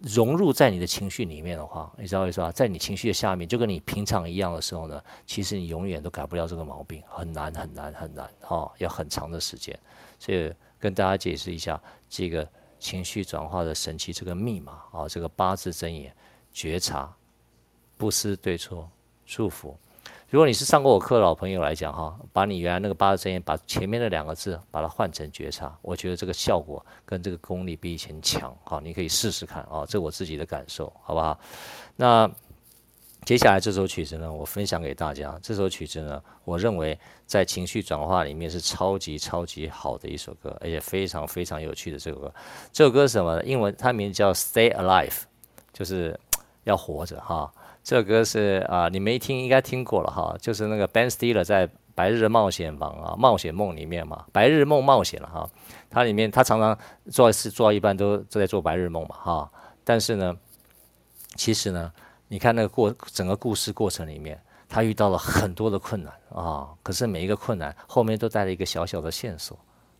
[0.00, 2.52] 融入在你的情绪里面的话，你知道为什么？
[2.52, 9.76] 在你情绪的下面，就跟你平常一样的时候呢，其实你永远都改不了这个毛病，很难很难很难，哈、哦，要很长的时间。
[10.18, 12.48] 所以跟大家解释一下这个
[12.78, 16.14] 情绪转化的神奇这个密码啊、哦，这个八字真言：
[16.52, 17.12] 觉察、
[17.96, 18.88] 不思对错、
[19.26, 19.76] 祝福。
[20.30, 28.54] 如果你是上过我课的老朋友来讲哈，把你原来那个八字真言，把前面的两个字把它换成觉察，我觉得这个效果跟这个功力比以前强。
[28.62, 31.40] 好，你可以试试看啊，这我自己的感受，好不好？
[31.96, 32.30] 那
[33.24, 35.38] 接下来这首曲子呢，我分享给大家。
[35.42, 42.34] 这首曲子呢，我认为在情绪转化里面是超级超级好的一首歌，而且非常非常有趣的这首歌。
[42.70, 43.44] 这首歌是什么呢？
[43.44, 45.08] 英文它名字叫《Stay Alive》，
[45.72, 46.20] 就是
[46.64, 47.50] 要活着哈。
[47.88, 55.48] 这首歌是啊、你没听应该听过了哈，就是那个 Ben Stiller 在《白日冒险王》啊，《冒险梦》里面嘛，《白日梦冒险》了哈。
[55.88, 56.78] 它里面他常常
[57.10, 59.50] 做事做到一半都都在做白日梦嘛哈。
[59.84, 60.36] 但是呢，
[61.36, 61.90] 其实呢，
[62.28, 64.38] 你看那个过整个故事过程里面，
[64.68, 69.58] 他遇到了很多的困难啊，可是每一个困难后面都带了一个小小的线索。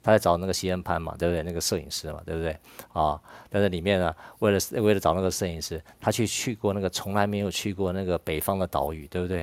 [0.09, 1.43] 他在找那个西恩潘嘛，对不对？
[1.43, 2.56] 那个摄影师嘛，对不对？
[2.94, 3.20] 啊，
[3.51, 9.40] 但是里面呢，为了为了找那个摄影师，他去去过那个从来没有去过那个北方的岛屿，对不对？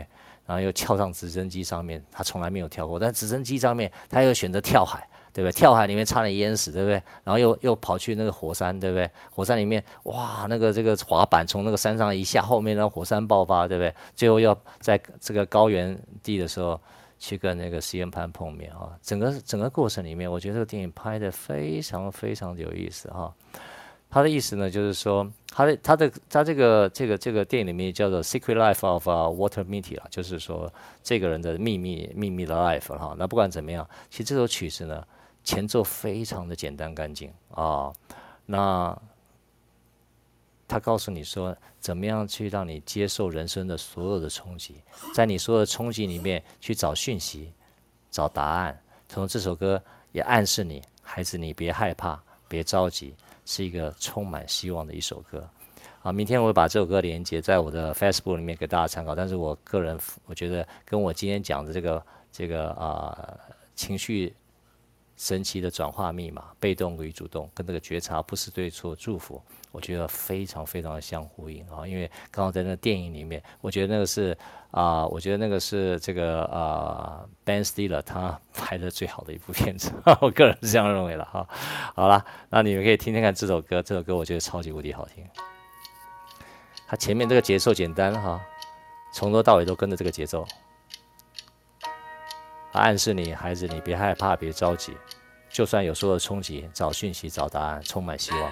[0.48, 5.54] 然后又跳上直升机上面，他从来没有跳过，但直升机上面他又选择跳海，对不对？
[5.56, 6.94] 跳海里面差点淹死，对不对？
[7.24, 9.08] 然后又又跑去那个火山，对不对？
[9.30, 13.94] 火山里面哇，那个这个滑板从那个山上一下，后面那火山爆发，对不对？
[14.16, 16.82] 最后要在这个高原地的时候。
[17.28, 23.34] 去跟那个西恩潘碰面啊，整个整个过程里面，我觉得这个电影拍得非常非常的有意思哈。
[24.12, 30.72] 他的意思呢，就是说他的他的他这个这个这个电影里面叫做《Secret Life of Water Mitty》啊，就是说
[31.02, 33.16] 这个人的秘密秘密的 life 哈。
[33.18, 35.04] 那不管怎么样，其实这首曲子呢，
[35.44, 37.92] 前奏非常的简单干净啊，
[38.46, 38.96] 那。
[40.68, 44.76] 他告诉你说，怎么样去让你接受人生的所有的冲击，
[45.14, 47.54] 在你所有的冲击里面去找讯息、
[48.10, 48.80] 找答案。
[49.08, 49.82] 从这首歌
[50.12, 53.14] 也暗示你，孩子，你别害怕，别着急，
[53.46, 55.48] 是一个充满希望的一首歌。
[56.02, 59.14] 啊，明天我会把这首歌连接在我的 Facebook 里面给大家参考。
[59.14, 63.40] 但是我个人我觉得，跟我今天讲的这个这个啊、呃、
[63.76, 64.34] 情绪。
[65.18, 71.88] 神奇的转化密码，被动与主动，跟这个觉察不是对错，祝福，我觉得非常非常的相呼应啊！
[71.88, 74.38] 因为刚刚在那电影里面，我觉得那个是
[74.72, 79.90] 啊、我觉得那个是这个啊、Ben Stiller 他拍的最好的一部片子，
[80.20, 81.48] 我个人是这样认为的哈。
[81.96, 85.26] 好了，那你们可以听听看这首歌，这首歌我觉得超级无敌好听。
[86.88, 88.46] 它前面这个节奏简单哈，
[89.14, 90.46] 从头到尾都跟着这个节奏。
[92.76, 94.98] 暗示你，孩子，你别害怕，别着急，
[95.50, 98.52] 就算有所有的冲击，找讯息，找答案，充满希望。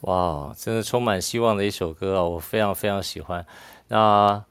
[0.00, 2.22] 哇，真的充满希望的一首歌啊！
[2.22, 3.46] 我非常非常喜欢。
[3.88, 4.44] 那。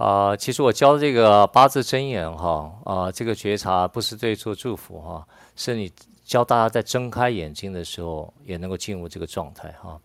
[0.00, 5.92] 啊、其实我教这个八字真言哈，啊、这个觉察不是对错祝福哈，是你
[6.24, 10.00] 教大家在睁开眼睛的时候也能够进入这个状态哈。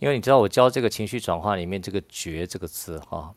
[0.00, 3.32] 因为你知道我教这个情绪转化里面这个觉这个字哈。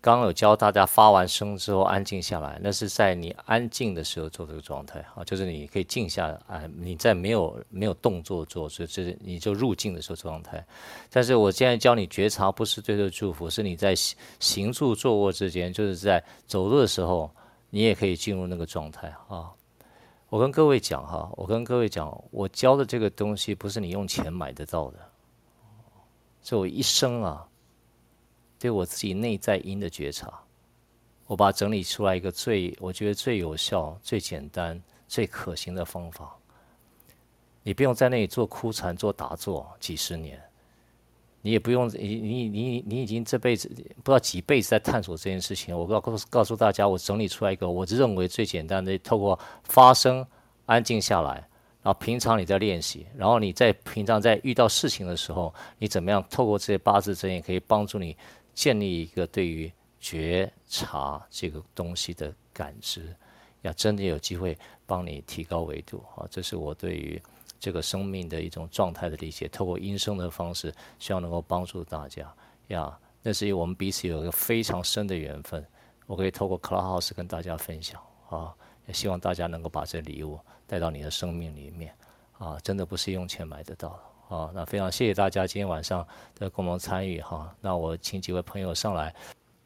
[0.00, 10.64] 刚有教大家发完声之后安静下来，那是在你安静的时候做这个状态啊，就是你可以静下来，你在没有没有动作做，所以就是你就入静的时候状态。
[11.10, 17.28] 但是我现在教你觉察，不是对着祝福，是你在行行住坐卧之间，就是在走路的时候，
[17.70, 19.50] 你也可以进入那个状态啊。
[20.28, 24.98] 我跟各位讲哈，我跟各位讲，我教的这个东西不是你用钱买得到的，
[26.44, 27.47] 是我一生啊。
[28.58, 30.32] 对我自己内在因的觉察，
[31.26, 36.34] 我把它整理出来一个最我觉得最有效、最简单、最可行的方法。
[37.62, 40.40] 你不用在那里做哭禅、做打坐几十年，
[41.42, 45.78] 你也不用你你你你已经这辈子不知道几辈子在探索这件事情。
[45.78, 50.26] 我告告诉告诉大家，我整理出来一个我认为最简单的，透过发声
[50.64, 51.34] 安静下来，
[51.82, 58.16] 然后平常你在练习，然后你在平常在遇到事情的时候，你怎么样透过这些八字真言可以帮助你。
[58.58, 63.14] 建立一个对于觉察这个东西的感知，
[63.62, 66.26] 要真的有机会帮你提高维度啊！
[66.28, 67.22] 这是我对于
[67.60, 72.34] 这个生命的一种状态的理解，透过音声的方式，希望能够帮助大家
[72.66, 72.98] 呀。
[73.22, 75.64] 那是因为我们彼此有一个非常深的缘分，
[76.06, 78.52] 我可以透过 Clubhouse 跟大家分享啊，
[78.86, 80.36] 也希望大家能够把这礼物
[80.66, 81.94] 带到你的生命里面
[82.38, 84.50] 啊，真的不是用钱买得到的啊。
[84.54, 87.54] 那非常谢谢大家今天晚上的共同参与哈。
[87.60, 89.14] 那我请几位朋友上来。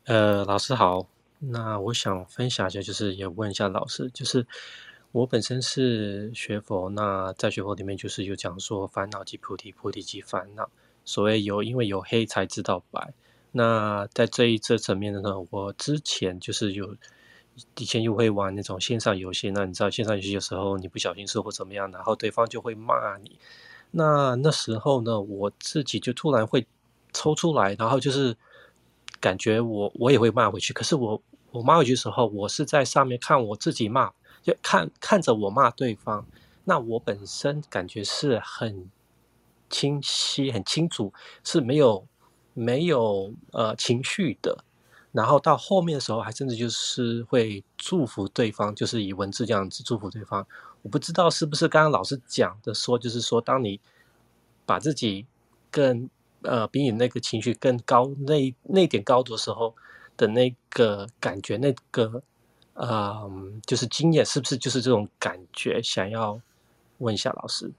[0.05, 1.07] 呃，老师好，
[1.39, 4.47] 那我想分享一下，就是也问一下老师，就是
[5.13, 10.69] 我本身是学佛，那在学佛里面就是有讲说烦恼即菩提，菩提即烦恼，
[11.05, 13.13] 所谓有因为有黑才知道白。
[13.53, 16.97] 那在这一这层面的呢，我之前就是有
[17.77, 23.39] 以前又会玩那种线上游戏，那你知道线上游戏有时候你不小心说或怎么样，然后对方就会骂你，
[23.93, 26.67] 那那时候呢，我自己就突然会
[27.13, 28.37] 抽出来，然后就是。
[29.21, 34.11] 感觉我我也会骂回去，可是我我骂回去的时候，我是在上面看我自己骂，
[34.43, 36.27] 就看看着我骂对方。
[36.65, 38.91] 那我本身感觉是很
[39.71, 41.13] 清晰、很清楚，
[41.45, 42.05] 是没有
[42.53, 44.65] 没有呃情绪的。
[45.13, 50.45] 然后到后面的时候，还真的就是会祝福对方，就是以文字这样子祝福对方。
[50.83, 53.81] 我不知道是不是刚刚老师讲的说，就是说当你
[54.67, 55.25] 把自己
[55.71, 56.09] 更
[56.43, 59.75] 呃，比你那个情绪更高，那那点高度的时候
[60.17, 62.23] 的那个感觉，那个
[62.75, 63.31] 呃，
[63.65, 65.81] 就是经验，是不是就是这种感觉？
[65.83, 66.41] 想要
[66.99, 67.71] 问一下老师。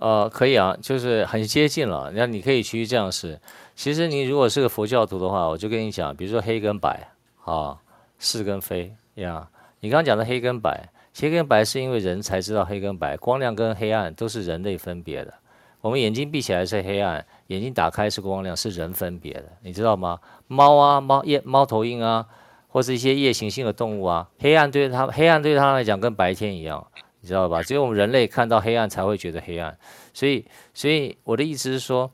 [0.00, 2.12] 呃，可以啊，就是很接近了。
[2.14, 3.40] 那你可以去这样试。
[3.74, 7.10] 其实你如果是个佛教徒的话，我就跟你讲，比如说黑跟白
[7.44, 7.80] 啊，
[8.18, 9.48] 是跟非呀。
[9.80, 10.88] 你刚刚讲的黑跟白，
[11.20, 15.34] 黑跟白是因为人才知道黑跟白，光亮跟黑暗都是人类分别的。
[15.80, 17.24] 我们眼睛闭起来是黑暗。
[17.48, 20.18] 眼睛打开是光亮，是人分别的，你知道吗？
[20.48, 22.26] 猫啊，猫夜猫头鹰啊，
[22.68, 26.86] 或是一些夜行性的动物啊，黑暗对它黑暗对它来讲跟白天一样，
[27.20, 27.62] 你知道吧？
[27.62, 29.78] 只有我们人类看到黑暗才会觉得黑暗。
[30.12, 32.10] 所以，所以我的意思是说，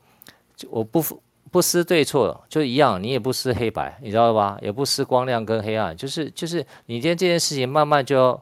[0.69, 1.03] 我不
[1.51, 4.57] 不思对错就一样，你也不思黑白，你知道吧？
[4.61, 8.39] 也不思光亮跟黑暗，就是就是你今天这件事情慢慢就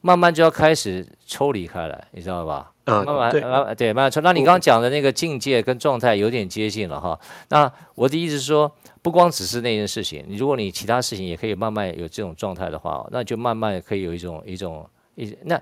[0.00, 2.70] 慢慢就要开始抽离开来，你知道吧？
[2.84, 4.20] 慢慢，对，慢慢，对，慢慢抽。
[4.22, 7.18] 那你刚刚讲的那个境界跟状态有点接近了哈。
[7.48, 8.70] 那我的意思是说，
[9.02, 15.60] 不光只是那件事情，你如果你其他事情也可以慢慢有这种状态的话，那就慢慢可以有一种一种一那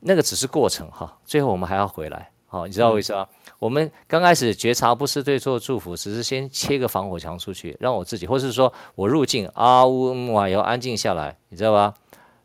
[0.00, 1.18] 那个只是过程哈。
[1.24, 3.20] 最后我们还要回来，好，你知道为啥？
[3.20, 3.28] 嗯、
[3.58, 11.92] 我们刚开始觉察不是对错祝福，只是先切个防火墙出去，让我自己，或是说我入境啊呜嗯啊，要安静下来，你知道吧？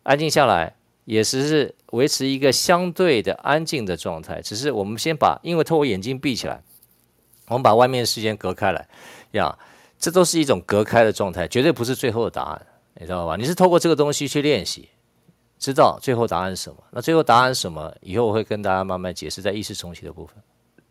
[0.03, 0.75] 安静下来。
[1.05, 6.61] 也是是维持一个相对的安静的状态，只是我们先把，因为透过眼睛闭起来，
[7.47, 8.87] 我们把外面的世界隔开来，
[9.31, 9.57] 呀，
[9.99, 12.67] 这都是一种隔开的状态，绝对不是最后的答案，
[12.99, 13.35] 你知道吧？
[13.35, 14.89] 你是透过这个东西去练习，
[15.59, 16.83] 知道最后答案是什么？
[16.91, 17.93] 那最后答案是什么？
[18.01, 20.35] 以后我会跟大家慢慢解释，在意识重启的部分，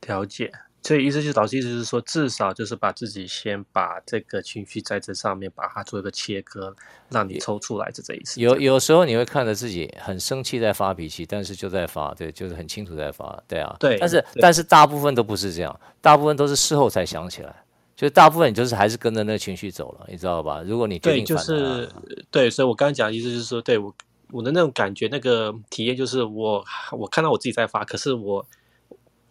[0.07, 0.53] 了解。
[0.85, 6.75] 所以意思就是，导师意思就是说，至少就是把自己先把这个情绪在这上面把它做一个切割，
[7.09, 8.41] 让你抽出来，是这意思。
[8.41, 13.77] 有有时候你会看着自己很生气在发脾气，但是就在发，对，就是很清楚在发，对啊。
[13.79, 13.97] 对。
[14.01, 17.65] 但是但是大部分都不是这样，大部分都是事后才想起来，
[17.95, 20.63] 就是大部分你就是还是跟着那个情绪走了，你知道吧？
[20.67, 21.89] 如果你对，就是
[22.29, 23.95] 对，所以我刚刚讲的意思就是说，对我
[24.33, 28.45] 我的那种感觉，那个体验就是我我看到我自己在发，可是我。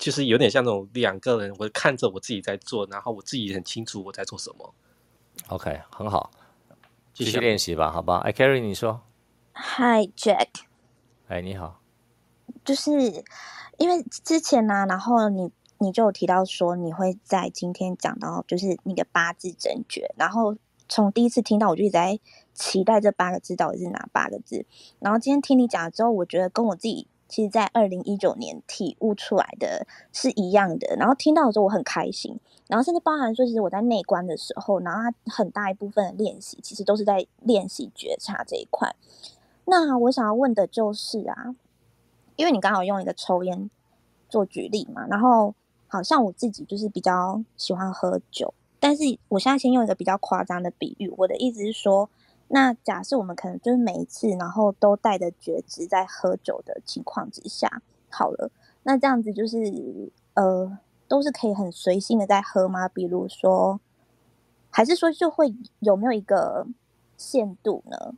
[0.01, 4.73] 就是有点像那种两个人，我看着我自己在做，然后我自己很清楚我在做什么。
[5.49, 6.31] OK，很好，
[7.13, 8.17] 继续练习吧，好吧。
[8.25, 9.01] 哎 carry 你说。
[9.53, 10.47] Hi Jack。
[11.27, 11.81] 哎，你好。
[12.65, 12.91] 就是
[13.77, 20.57] 因为之前呢、啊，然后你你就有提到说你会在今天讲到就是那个八字真诀，然后
[20.89, 22.19] 从第一次听到我就一直在
[22.55, 24.65] 期待这八个字到底是哪八个字，
[24.99, 27.07] 然后今天听你讲了之后，我觉得跟我自己。
[27.31, 32.37] 其实，在二零一九年体悟出来的是一样的，然后听到的时候我很开心，
[32.67, 38.93] 然后甚至包含说，其实我在内观的时候，然后它很大一部分的练习，其实都是在练习觉察这一块。
[39.63, 41.55] 那我想要问的就是啊，
[42.35, 43.69] 因为你刚好用一个抽烟
[44.27, 45.55] 做举例嘛，然后
[45.87, 52.09] 好像我自己就是比较喜欢喝酒，但是我现在先用一个比较夸张的比喻，我的意思是说。
[52.53, 58.51] 那假设我们可能就是每一次，然后都带着觉知在喝酒的情况之下，好了，
[58.83, 59.57] 那这样子就是
[60.33, 62.89] 呃，都是可以很随性的在喝吗？
[62.89, 63.79] 比如说，
[64.69, 66.67] 还是说就会有没有一个
[67.15, 68.15] 限度呢？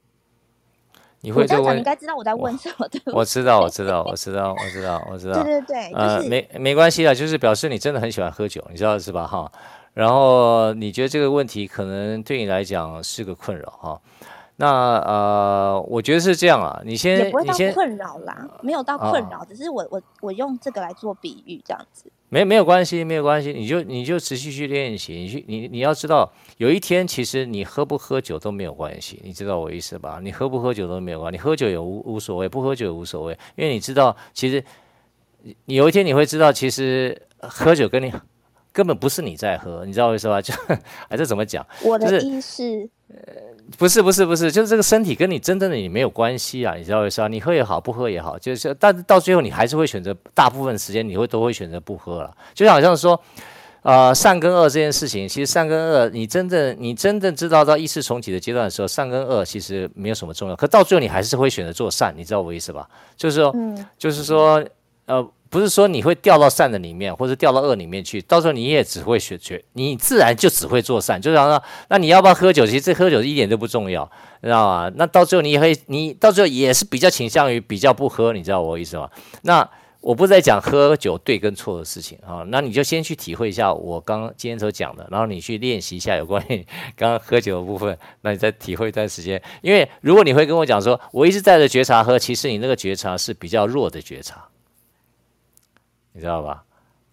[1.21, 3.13] 你会在问，你应该知道我在问什么，对不对？
[3.13, 5.43] 我知道，我知道，我知道，我知道，我知道。
[5.43, 9.27] 对对对，呃，没没关系啦，就是表示你真的很喜欢喝酒，你知道是吧？
[9.27, 9.51] 哈。
[9.93, 14.01] 然后你觉得这个问题可能对你来讲是个困扰哈，
[14.55, 16.81] 那呃，我觉得是这样啊。
[16.85, 22.11] 你先，也不会到困扰啦，没有到困扰，哦、只是我我我用这个来做比喻，这样子。
[22.29, 25.13] 没没有关系，没有关系，你就你就持续去练习。
[25.13, 30.19] 你去你你要知道，有一天其实你喝不喝酒都没有关系，你知道我意思吧？
[30.19, 34.63] 你喝不喝酒都没有关系，你喝酒也无无所谓，不喝酒也无所谓，因为你知道，其实
[35.65, 38.11] 你有一天你会知道，其实喝酒跟你
[38.73, 40.41] 根本不是你在喝，你知道为什么？
[40.43, 40.53] 就
[41.07, 41.65] 哎，这怎么讲？
[41.83, 42.63] 我的意思。
[43.09, 43.21] 呃
[43.77, 47.27] 不是不是不是，就是这个身体跟你真正的你没有关系啊，你知道为啥？
[47.27, 52.35] 你喝也好，不喝也好，就是，但是到最后你还是会选择，大部分时间你会都会选择不喝了。
[52.53, 53.19] 就好像说，
[53.83, 62.89] 呃，善跟恶这件事情，其实善跟恶，你真正你真正知道到意识重启的阶段的时候，善跟恶其实没有什么重要，可到最后你还是会选择做善，你知道我意思吧？
[63.15, 64.63] 就是说，嗯、就是说，
[65.05, 65.25] 呃。
[65.53, 71.21] 不是说你会掉到善的里面，或者掉到恶里面去，到时候你也只会学学，你自然就只会做善。
[71.21, 72.65] 就像说，那你要不要喝酒？
[72.65, 74.03] 其实这喝酒一点都不重要，
[74.41, 74.91] 知道吗？
[74.95, 79.07] 那到最后你也会，你到最后也是比较倾向于比较不喝，你知道我意思吗？
[79.43, 79.69] 那
[80.01, 86.65] 我不再讲喝酒对跟错的事情啊，那你就先去体会一下我刚刚今天所讲的，然后你去练习一下有关于
[86.97, 89.39] 刚刚喝酒的部分， 那你再体会一段时间。
[89.61, 94.43] 因为如果你会跟我讲说，我一直带着觉察喝，其实你那个觉察是比较弱的觉察。
[96.13, 96.63] 你知道吧？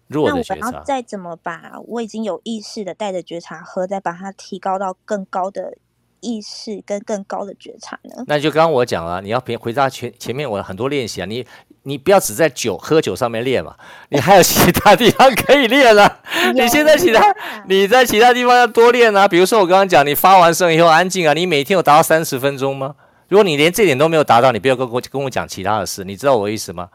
[0.07, 0.59] 弱的觉察。
[0.61, 5.75] 那我要再怎么把我已经有意识的带着觉察喝，再把它提高到更高的
[6.19, 8.23] 意识跟更高的觉察呢？
[8.27, 11.45] 那就刚刚我讲了，你要别回答前前面我很多练习啊，你
[11.83, 13.75] 你不要只在酒喝酒上面练嘛，
[14.09, 16.19] 你还有其他地方可以练啊。
[16.53, 17.35] 你现在其他
[17.67, 19.27] 你在其他地方要多练啊。
[19.27, 22.95] 比如说我刚刚讲，你发完声以后安静啊，你每天有达到三十分钟吗？
[23.29, 26.89] 如果你连这点都没有达到，你不要跟我跟我讲其他的事，你知道我的意思吗？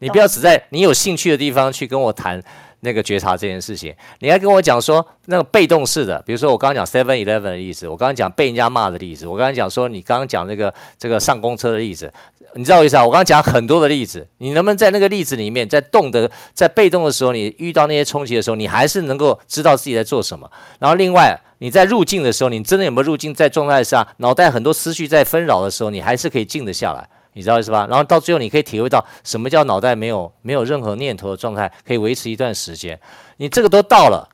[0.00, 2.42] 你不要只在你有兴趣的地方去跟我谈
[2.80, 12.10] 那个觉察这件事情，你还跟我讲说那个被动式的，比如说我刚刚讲 Seven Eleven 的例子，我刚刚讲被人家骂的例子，我刚刚讲说你刚刚讲那个这个上公车的例子，
[12.54, 13.04] 你知道我意思啊？
[13.04, 20.50] 我刚刚讲很多的例子，你能不能在那个例子里面，在动的在被动的时候，你遇到那些冲击的时候，你还是能够知道自己在做什么？
[20.78, 27.06] 然后另外你在入境的时候，你真的有没有入境在状态下，脑袋很多思绪在纷扰的时候，你还是可以静得下来？
[27.32, 27.86] 你知道意思吧？
[27.88, 32.98] 然后到最后，你可以体会到什么叫脑袋没有没有任何念头的状态，可以维持一段时间。
[33.36, 34.28] 你这个都到了，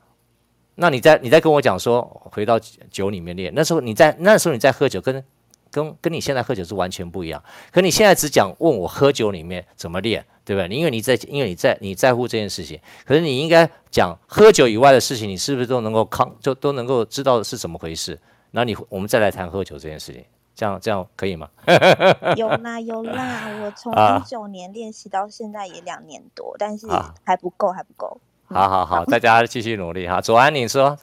[0.75, 2.01] 那你再你再跟我讲说，
[2.31, 2.59] 回到
[2.89, 3.53] 酒里面练。
[3.55, 5.23] 那时候你在那时候你在喝酒，跟
[5.69, 7.43] 跟跟你现在喝酒是完全不一样。
[7.71, 10.75] 可你现在只讲问我喝酒里面怎么练，对不对？
[10.75, 18.19] 因为你在因为你在你在乎这件事情，可是你应该讲喝酒以外的事情，你是不是都能够康就都能够知道是怎么回事？
[18.51, 20.23] 那你我们再来谈喝酒这件事情。
[20.57, 21.47] 这样这样可以吗？
[22.35, 26.87] 有啦有啦，我从一九年练习到现在也两年多，但是
[27.23, 28.19] 还不够还不够。
[28.45, 30.19] 好好好，大家继续努力哈。
[30.19, 30.97] 左安，你说，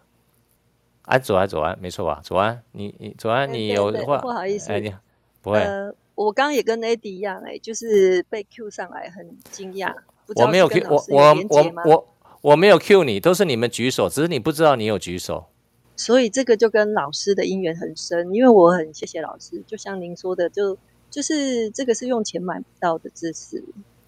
[1.02, 2.20] 哎，左安左安，没错吧？
[2.24, 4.18] 左安，你你左安，你有话？
[4.18, 4.92] 不好意思，哎，你
[5.40, 5.60] 不会。
[5.60, 9.94] 呃，我刚刚也跟 Eddie 一样，哎，就是被 Q 上来，很惊讶。
[10.34, 12.08] 我没有 Q，我我我我
[12.40, 15.46] 我没有 Q 你，都是你们举手，只是你不知道你有举手。
[15.96, 19.62] 所以这个就跟老师的因缘很深，因为我很谢谢老师。
[19.64, 20.76] 就像您说的，就
[21.08, 23.62] 就是这个是用钱买不到的知识，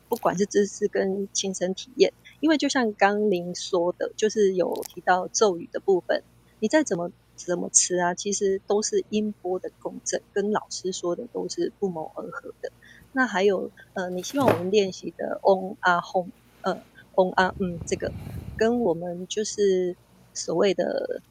[0.09, 2.13] 不管是知识跟亲身体验。
[2.41, 6.25] 因为就像刚您说的，就是有提到咒语的部分，
[6.59, 12.73] 你再怎么怎么吃啊，其实都是音波的共振，跟老师说的都是不谋而合的。
[13.13, 16.27] 那还有呃，你希望我们练习的嗡啊吽
[16.63, 16.83] 呃
[17.15, 18.11] 嗡啊嗯，这个
[18.57, 19.95] 跟我们就是
[20.35, 21.23] 所谓的。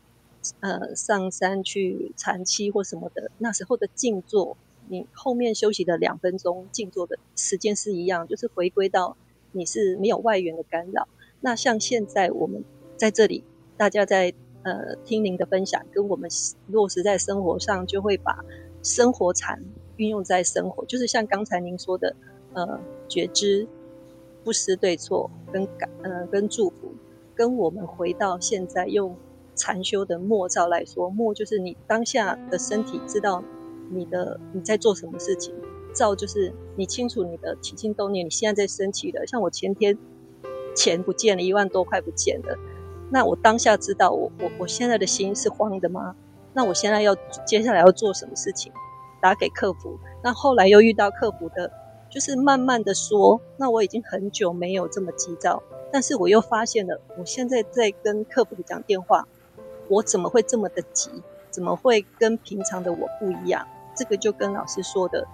[0.60, 4.58] 呃，上山去禅七或什么的，那时候的静坐，
[4.88, 9.18] 你后面休息的两分钟静坐的时间是一样，就是回归到
[9.52, 11.08] 你是没有外缘的干扰。
[11.42, 12.64] 那像现在我们
[12.98, 13.44] 在这里，
[13.78, 16.30] 大家在呃听您的分享，跟我们
[16.68, 18.44] 落实在生活上，就会把
[18.84, 19.64] 生活禅
[19.98, 22.16] 运用在生活，就是像刚才您说的，
[22.54, 23.68] 呃，觉知
[24.44, 26.94] 不失对错，跟感呃跟祝福，
[27.34, 29.16] 跟我们回到现在用。
[29.56, 33.44] 禅修的默照来说，默就是你当下的身体知道
[33.90, 35.54] 你的你在做什么事情，
[35.94, 39.26] 照就是你清楚你的起心动念，你现在在升起的。
[39.26, 39.98] 像我前天
[40.76, 42.58] 钱不见了，一万多块不见了，
[43.10, 46.16] 那我当下知道我我我现在的心是慌的吗？
[46.54, 47.16] 那我现在要
[47.46, 48.72] 接下来要做什么事情？
[49.22, 51.72] 打给客服，那后来又遇到客服的，
[52.10, 59.28] 就是慢慢的说，那我已经很久没有这么急躁，但是我又发现了，我现在在跟客服讲电话。
[59.90, 61.10] 我怎么会这么的急？
[61.52, 63.66] 怎么会跟平常的我不一样？
[63.96, 65.26] 这个就跟老师说的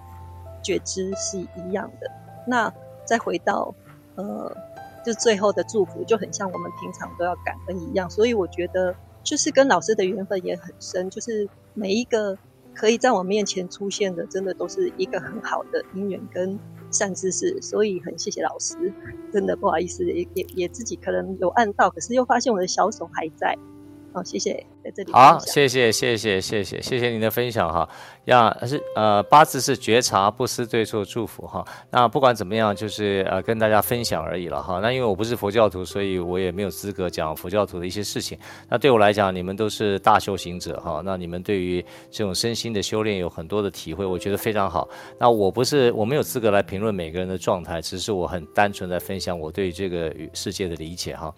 [0.62, 2.08] 觉知是一样的。
[2.46, 2.72] 那
[3.04, 3.74] 再回到
[4.14, 4.56] 呃，
[5.04, 8.08] 就最后的祝福，就很像我们平常都要感恩一样。
[8.08, 11.10] 所以我觉得，就是跟老师的缘分也很深。
[11.10, 12.38] 就是每一个
[12.72, 16.56] 可以在我面前出现的，真的都是一个很好的因缘跟
[16.92, 18.92] 善知识，所以很谢谢老师，
[19.32, 23.58] 真的不好意思，也也也自己可能有按到，可是又发现我的小手还在。
[24.12, 25.12] 好，谢谢，在这里。
[25.12, 27.88] 好，谢谢，谢谢，谢谢，谢谢您的分享哈。
[28.26, 31.64] 呀是呃八字是觉察，不思对错，祝福哈。
[31.90, 34.78] 那不管怎么样，就是呃跟大家分享而已了哈。
[34.80, 38.38] 那因为我不是佛教徒，所以我也没有资格讲佛教徒的一些事情。
[38.68, 41.02] 那对我来讲，你们都是大修行者哈。
[41.04, 44.88] 那你们对于这种身心的修炼有很多的体会，我觉得非常好。
[45.18, 51.34] 那我不是，我没有资格来评论每个人的状态，只是我很单纯的分享我对这个世界的理解哈。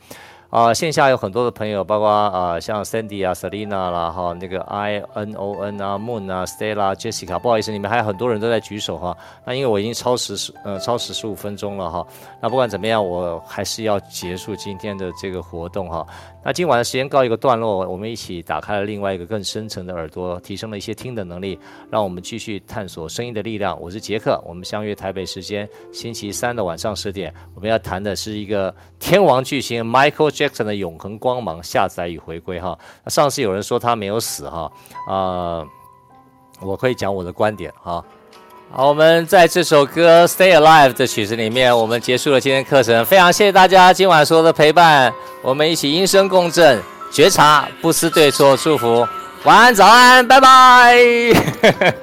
[0.55, 9.17] 啊、线下有很多的朋友，包括啊、像 Sandy 啊、Selina 啦，哈，那个 I N O N 啊、Moon 啊、Stella、Jessica，不好意思，你们还有很多人都在举手哈。
[9.45, 12.07] 那因为我已经超时十，呃，超时十五分钟了哈。
[12.41, 16.07] 那不管怎么样，我还是要结束今天的这个活动哈。
[16.45, 21.59] 那今晚的时间告一个段落，我们一起打开了另外一个更深层的耳朵，提升了一些听的能力，
[21.91, 23.81] 让我们继续探索声音的力量。
[23.81, 32.79] 我是杰克，我们相约台北时间星期三的晚上十点，我们要谈的是一个天王巨星 Michael Jackson 的永恒光芒下载与回归哈。
[33.07, 34.71] 上次有人说他没有死哈，
[35.09, 35.69] 啊、呃，
[36.61, 38.05] 我可以讲我的观点哈。
[38.77, 43.05] 好，我们在这首歌《Stay Alive》的曲子里面，我们结束了今天课程。
[43.07, 49.07] 非常谢谢大家今晚所有的陪伴，我们一起音声共振，觉察不思对错，祝福，
[49.45, 50.97] 晚安，早安，拜拜。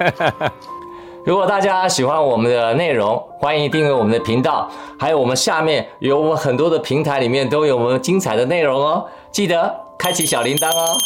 [1.26, 4.66] 如果大家喜欢我们的内容，欢迎订阅我们的频道，
[4.98, 10.96] 还有我们下面有我们很多的平台里面都有我们精彩的内容哦，记得开启小铃铛哦。